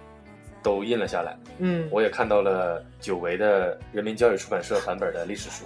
[0.62, 1.36] 都印了下来。
[1.58, 5.64] 嗯，我也看到了久违的人民教育出版社版本的历史书，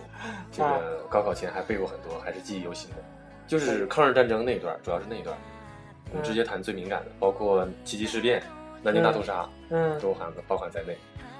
[0.50, 2.96] 这啊个高考前还背过很多，还是记忆犹新的。
[3.46, 5.36] 就是抗日战争那一段，主要是那一段，
[6.10, 8.42] 我们直接谈最敏感的，包括七七事变、
[8.82, 10.96] 南京大屠杀，嗯都含包含在内。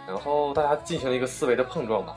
[0.07, 2.15] 然后大家进行了一个思维的碰撞吧。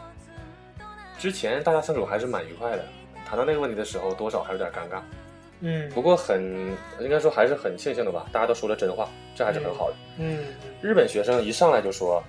[1.17, 2.85] 之前大家相处还是蛮愉快的，
[3.27, 5.01] 谈到那个问题的时候，多少还有点尴尬。
[5.59, 6.39] 嗯不过很
[6.99, 9.95] 应该说还是很庆幸的吧，大家都说了真话，这还是很好的。
[10.19, 10.45] 嗯
[10.81, 12.23] 日本学生一上来就说，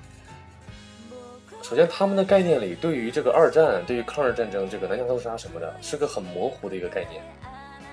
[1.62, 7.22] 首先他们的概念里对于这个二战、对于抗日战争、这个南京大屠杀什么的，是个很模糊的一个概念。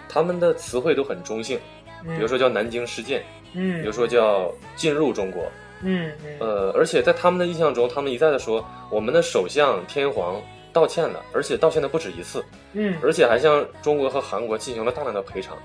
[0.07, 1.59] 他们的词汇都很中性，
[2.05, 3.21] 嗯，比如说叫南京事件，
[3.53, 5.43] 嗯，比如说叫进入中国，
[5.81, 10.41] 嗯嗯呃，而且在他们的印象中，他们一再的说我们的首相天皇
[10.75, 12.97] 道歉了，而且道歉的不止一次，嗯。
[13.01, 15.57] 而且还向中国和韩国进行了大量的赔偿。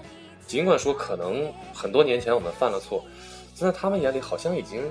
[0.47, 3.05] 尽管说可能很多年前我们犯了错，
[3.59, 4.83] 但在他们眼里好像已经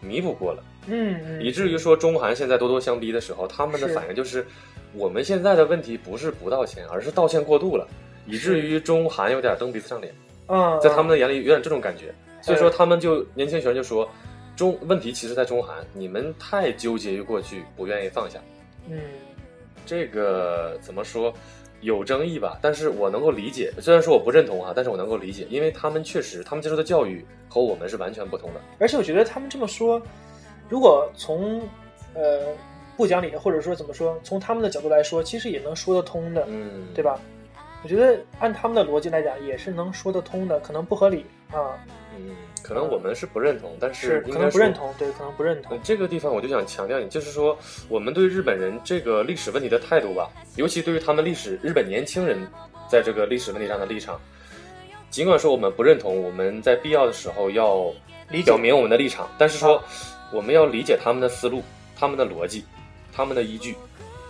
[0.00, 4.46] 弥补过了，嗯嗯，以至于说中韩现在咄咄相逼的时候，他们的反应就是
[4.92, 7.84] 我们现在的问题不是不道歉，而是道歉过度了，
[8.26, 10.14] 以至于中韩有点蹬鼻子上脸，
[10.46, 12.14] 嗯，在他们的眼里有点这种感觉。
[12.40, 14.08] 所以说他们就年轻学生就说，
[14.56, 18.38] 中问题其实在中韩，你们太纠结于过去，不愿意放下。
[18.88, 18.98] 嗯
[19.88, 21.32] 这个怎么说？
[21.80, 23.72] 有争议吧，但是我能够理解。
[23.80, 28.60] 虽然说我不认同哈，但是我能够理解，因为他们确实，他们接受的教育和我们是完全不同的。
[28.80, 30.02] 而且我觉得他们这么说，
[30.68, 31.60] 如果从
[32.14, 32.48] 呃
[32.96, 37.04] 不讲理，或者说怎么说，从他们的角度来说，其实也能说得通的，嗯，对？
[37.04, 37.16] 吧？
[37.84, 41.78] 我觉得按他们的逻辑来讲，也是能说得通的，可能不合理啊，
[42.16, 42.34] 嗯，
[42.68, 45.72] 可能我们是不认同，但是可能不认同，对，可能不认同。
[45.72, 47.58] 呃，这个地方我就想强调你，就是说
[47.88, 52.38] 我们对日本人这个历史问题的态度吧，尤其对于他们历史日本年轻人
[52.86, 54.20] 在这个历史问题上的立场，
[55.08, 57.90] 尽管说我们不认同，我们在必要的时候要
[58.28, 59.82] 理表明我们的立场，但是说
[60.30, 61.62] 我们要理解他们的思路、
[61.96, 62.66] 他们的逻辑、
[63.14, 63.74] 他们的依据，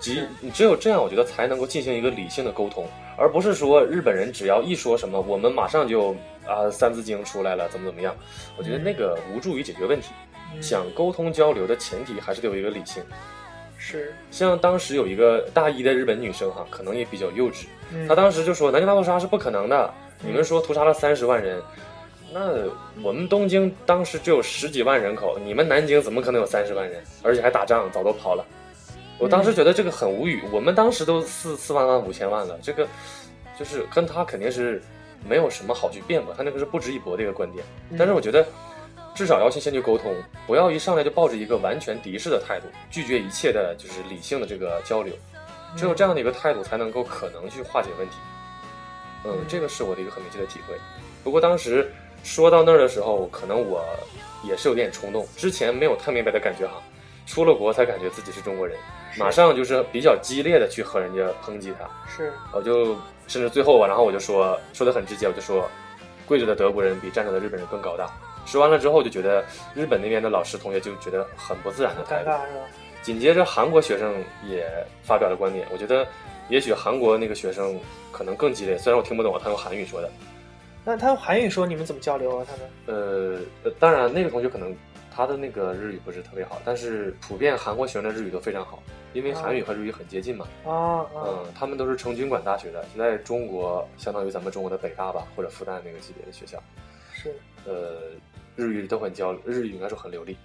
[0.00, 2.86] 只你只有这样，我觉得才能够进行一个理性的沟通，
[3.18, 6.14] 而不是说日本人只要一说什么，我们马上就
[6.46, 8.14] 啊三字经出来了，怎么怎么样，
[8.56, 10.12] 我觉得那个无助于解决问题。
[10.54, 13.02] 嗯想沟通交流的前提还是得有一个理性。
[13.76, 21.60] 是，像当时有一个大一的日本女生哈，可能也比较幼稚，嗯她当时就说南京大屠杀是不可能的，你们说屠杀了三十万人，
[22.32, 22.64] 那
[23.02, 27.04] 我们东京当时只有十几万人口，你们南京怎么可能有三十万人？
[27.22, 28.42] 而且还打仗，早都跑了。
[29.18, 32.86] 我当时觉得这个很无语，我们当时都四四万万五千万了，这个
[33.58, 34.80] 就是跟他肯定是
[35.28, 37.64] 没有什么好去辩驳，他那个是不值一驳的一个观点。
[37.98, 38.46] 但是我觉得，
[39.14, 40.14] 至少要先先去沟通，
[40.46, 45.12] 不要一上来就抱着一个完全敌视的态度，拒绝一切的就是理性的这个交流。
[45.76, 48.16] 只有这样的一个态度，才能够可能去化解问题。
[49.24, 50.74] 嗯，这个是我的一个很明确的体会。
[51.24, 51.92] 不过当时
[52.22, 53.84] 说到那儿的时候，可能我
[54.44, 56.80] 也是有点冲动，之前没有太明白的感觉哈，
[57.28, 58.74] 出了国才感觉自己是中国人，
[59.18, 61.86] 马上就是比较激烈的去和人家抨击他。
[62.10, 65.68] 是，我就甚至最后吧，然后我就说说的很直接，我就说，
[66.26, 68.10] 跪着的德国人比站着的日本人更高大。
[68.46, 72.30] 说完了之后，就觉得日本那边的老师同学就觉得很不自然的态度。
[72.30, 72.60] 尴尬是吧？
[73.02, 74.14] 紧接着韩国学生
[74.48, 74.66] 也
[75.02, 76.06] 发表了观点，我觉得
[76.48, 77.78] 也许韩国那个学生
[78.10, 80.10] 可能更激烈，虽然我听不懂，他用韩语说的。
[80.84, 82.46] 那他用韩语说你们怎么交流啊？
[82.48, 84.74] 他们呃，呃当然那个同学可能
[85.18, 88.80] 他的那个日语不是特别好，但是普遍韩国学生的日语都非常好，
[89.12, 90.46] 因为韩语和日语很接近嘛。
[90.64, 96.62] 啊啊嗯，他们都是成均馆大学的，在中国相当于咱们中国的北大吧，或者复旦那个级别的学校。
[97.12, 98.12] 是，呃，
[98.54, 100.36] 日语都很交，日语应该说很流利。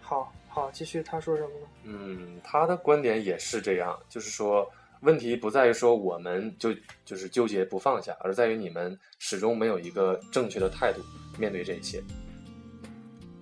[0.00, 1.66] 好，好，继续他说什么呢？
[1.84, 4.68] 嗯，他的观点也是这样，就是说
[5.02, 6.70] 问题不在于说我们就
[7.04, 11.00] 就是纠结不放下，而在于你们始终没有一个正确的态度
[11.38, 12.02] 面对这一切。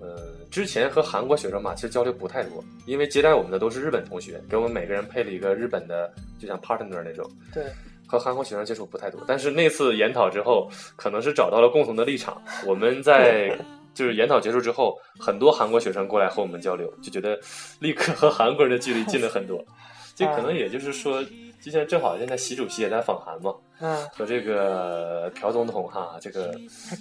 [0.00, 7.64] 呃，之前和韩国学生嘛，其实交流不太多，因为接待我们的都是日本同学，给我们每个人配了一个日本的，就像 partner 那种，对，
[8.06, 9.20] 和韩国学生接触不太多。
[9.26, 13.50] 但是那次研讨之后，可能是找到了共同的立场，我们在
[13.94, 17.36] 就是研讨结束之后，很多韩国学生过来和我们交流，就觉得
[17.80, 19.60] 立刻和韩国人的距离近了很多。
[20.14, 21.20] 这可能也就是说，
[21.60, 26.54] 就像正好现在习主席也在访韩嘛，嗯，和这个朴总统哈，这个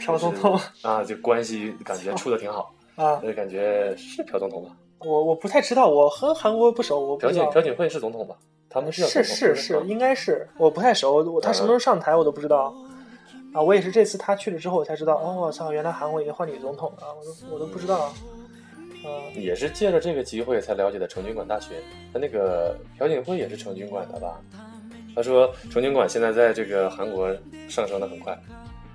[0.03, 2.73] 朴总统啊，这关系感觉处的挺好。
[2.95, 4.75] 啊，就，感觉是朴总统吧？
[4.99, 7.43] 我我不太知道，我和韩国不熟，我朴槿。
[7.51, 8.35] 朴槿惠是总统吧？
[8.69, 12.73] 他们是叫是是是，嗯应该是，我不太熟，我他什么时候上台我都不知道。
[13.53, 18.11] 啊，我也是这次他去了之后我才知道，哦，我操，原来韩国已经换女总统了，我都我都不知道。
[19.05, 21.75] 嗯，也是借着这个机会才了解的成均馆大学。
[22.13, 24.39] 他那个朴槿惠也是成均馆的吧？
[25.15, 27.29] 他说成均馆现在在这个韩国
[27.67, 28.35] 上升的很快。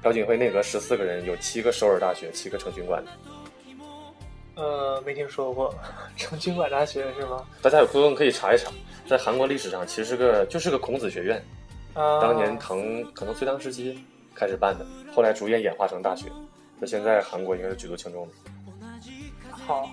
[0.02, 3.10] 朴槿惠内阁十四个人，有七个首尔大学，七个成均馆的。
[4.58, 5.72] 呃，没听说过
[6.16, 7.44] 成均馆大学是吗？
[7.62, 8.70] 大家有空可以查一查，
[9.06, 11.40] 在韩国历史上其实是个就是个孔子学院，
[11.94, 12.78] 啊，当年唐
[13.12, 13.98] 可能隋唐时期
[14.34, 14.84] 开始办的，
[15.14, 16.26] 后来逐渐演化成大学。
[16.80, 18.34] 那现在韩国应该是举足轻重的。
[19.50, 19.88] 好，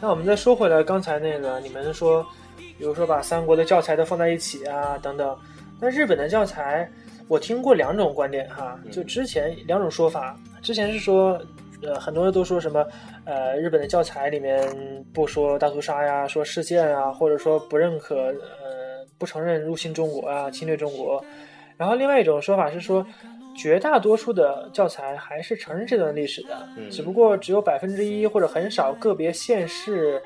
[0.00, 5.36] 那我们再说回来，刚才那个你们说，比如说把三国的教材都放在一起啊，等等。
[5.80, 6.90] 那日本的教材，
[7.26, 11.40] 我听过两种观点哈，嗯就之前两种说法，之前是说，
[11.82, 12.86] 呃，很多人都说什么，
[13.30, 14.60] 呃，日本的教材里面
[15.14, 21.24] 不说大屠杀呀，说事件啊，或者说不认可，呃，不承认入侵中国啊，侵略中国。
[21.76, 23.06] 然后另外一种说法是说，
[23.56, 30.20] 绝大多数的教材还是承认这段历史的，嗯只不过只有百分之一或者很少个别县市，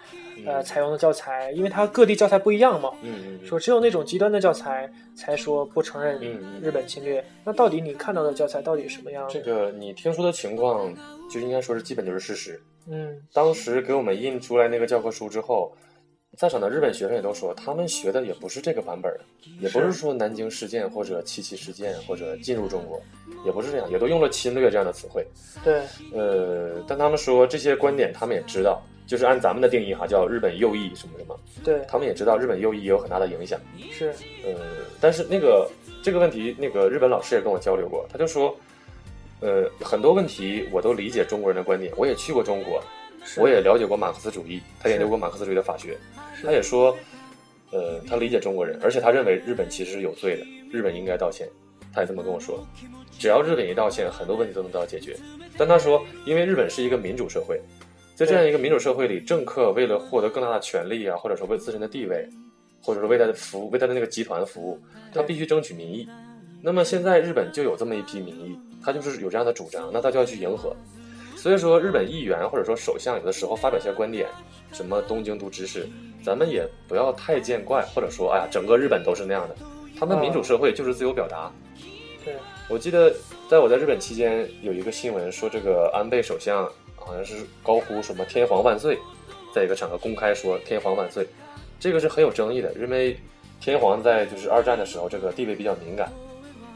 [0.46, 2.90] 呃，采用的教材，因为它各地教材不一样嘛。
[3.02, 6.18] 嗯嗯嗯，说只有那种极端的教材才说不承认
[6.62, 7.22] 日本侵略。
[7.44, 9.28] 那到底你看到的教材到底什么样？
[9.28, 10.90] 这个你听说的情况，
[11.30, 12.58] 就应该说是基本就是事实。
[12.86, 15.72] 嗯当时给我们印出来那个教科书之后，
[16.36, 19.12] 在场的日本学生也都说，他们学的也不是这个版本，
[19.60, 23.00] 也不是说南京事件或者七七事件或者进入中国，
[23.44, 25.24] 也不是这样，也都用了侵略这样的词汇。
[25.62, 25.82] 对，
[26.12, 33.60] 呃，但他们说这些观点他们也知道，就是按咱们的定义哈，叫日本右翼什么什么，对，他们也知道日本右翼也有很大的影响。
[33.92, 34.12] 是，
[34.44, 34.54] 呃，
[35.00, 35.70] 但是那个
[36.02, 38.56] 这个问题，那个日本老师也跟我交流过，他就说，
[39.40, 42.82] 呃，很多问题我都理解中国人的观点，我也去过中国，
[43.36, 45.98] 我也了解过马克思主义，他研究过马克思主义的法学，
[46.42, 46.96] 他也说，
[47.70, 51.48] 呃，他理解中国人，而且他认为日本其实是有罪的，日本应该道歉，
[51.92, 52.66] 他也这么跟我说，
[53.18, 55.16] 只要日本一道歉，很多问题都能得到解决。
[55.56, 57.60] 但他说，因为日本是一个民主社会，
[58.14, 62.28] 在这样一个民主社会里，政客为了获得更大的权利啊，或者说为自身的地位，
[62.80, 64.80] 或者说为他的服务，为他的那个集团服务，
[65.12, 66.08] 他必须争取民意。
[66.62, 70.74] 那么现在日本就有这么一批民意，他就是有这样的主张，那他就要去迎合。
[71.36, 74.28] 所以说，日本议员或者说首相有的时候发表一些观点，
[74.72, 75.86] 什么东京都知事，
[76.24, 79.56] 咱们也不要太见怪，或者说，哎呀，整个日本都是那样的。
[79.98, 81.52] 他们民主社会就是自由表达。
[82.24, 82.34] 对，
[82.68, 83.14] 我记得
[83.48, 86.64] 在我在日本期间，有一个新闻说，这个安倍首相
[86.96, 88.98] 好像是高呼什么“天皇万岁”，
[89.54, 91.26] 在一个场合公开说“天皇万岁”，
[91.78, 93.16] 这个是很有争议的，因为
[93.60, 96.10] 天皇在就是二战的时候这个地位比较敏感，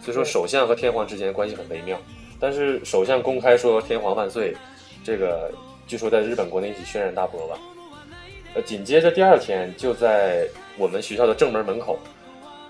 [0.01, 1.99] 所以说首相和天皇之间关系很微妙。
[2.41, 4.57] 但是首相公开说“天皇万岁”，
[5.03, 5.51] 这个
[5.87, 7.59] 据说在日本国内引起轩然大波吧。
[8.55, 11.99] 呃，紧接着第二天就在我们学校的正门门口，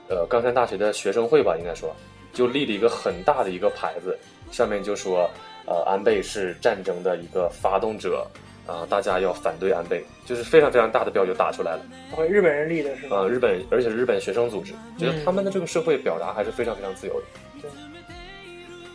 [0.09, 1.95] 呃，冈山大学的学生会吧，应该说
[2.33, 4.19] 就立了一个很大的一个牌子，
[4.51, 5.31] 上面就说，
[5.67, 8.27] 呃，安倍是战争的一个发动者，
[8.69, 11.81] 啊、大家要反对安倍，就是非常非常大的标就打出来了。
[12.15, 13.17] 哦日本人立的是吗？
[13.17, 17.27] 呃，日本，而且是日本学生组织，觉得嗯他们的这个社会表达还是非常非常自由的。
[17.63, 17.71] 对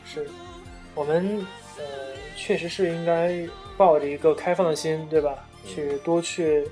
[0.05, 0.30] 是，
[0.93, 1.43] 我们
[1.80, 1.84] 呃
[2.38, 3.36] 确实是应该
[3.76, 5.36] 抱着一个开放的心，对吧？
[5.65, 6.67] 嗯去多去，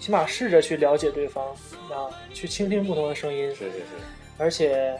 [0.00, 1.44] 起码试着去了解对方，
[1.90, 3.84] 啊，去倾听不同的声音，是是是，
[4.38, 4.98] 而且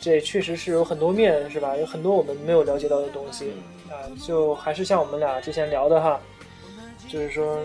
[0.00, 1.76] 这确实是有很多面，是吧？
[1.76, 3.52] 有很多我们没有了解到的东西
[3.86, 6.18] 嗯啊，就还是像我们俩之前聊的哈，
[7.14, 7.60] 就是说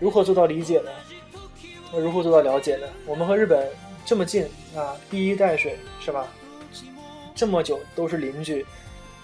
[0.00, 0.90] 如何做到理解呢？
[1.92, 2.88] 如何做到了解呢？
[3.06, 3.70] 我们和日本
[4.04, 6.26] 这么近啊，一衣带水是吧？
[7.32, 8.66] 这么久都是邻居，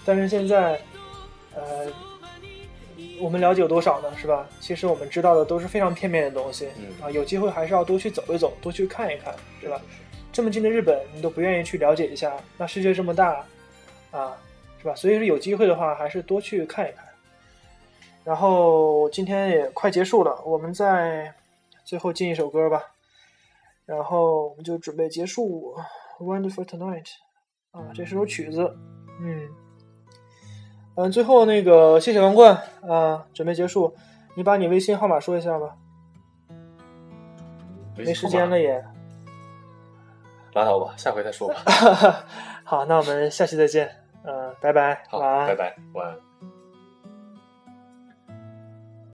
[0.05, 0.79] 但是现在，
[1.53, 1.91] 呃，
[3.19, 4.09] 我们了解有多少呢？
[4.15, 4.47] 是吧？
[4.61, 9.81] 其实我们知道的都是非常片面的东西、嗯啊，有机会还是要多去走一走，多去看一看，是吧？
[10.31, 13.45] 这么近的日本，你都不愿意去了解一下，那世界这么大，
[14.11, 14.37] 啊，
[14.81, 14.95] 是吧？
[14.95, 17.05] 所以说有机会的话，还是多去看一看。
[18.23, 21.33] 然后今天也快结束了，我们再
[21.83, 22.83] 最后进一首歌吧，
[23.85, 25.75] 然后我们就准备结束
[26.23, 27.05] 《Wonderful Tonight》
[27.79, 28.77] 啊，这是首曲子，
[29.21, 29.49] 嗯
[30.95, 32.55] 嗯，最后那个谢谢王冠
[32.87, 33.95] 啊，准备结束，
[34.35, 35.75] 你把你微信号码说一下吧，
[37.97, 38.83] 没时间了也。
[40.53, 41.55] 拉倒吧，下回再说吧。
[42.65, 43.89] 好，那我们下期再见，
[44.23, 45.55] 嗯、拜拜，好，晚安拜。
[45.55, 46.30] 拜，晚安。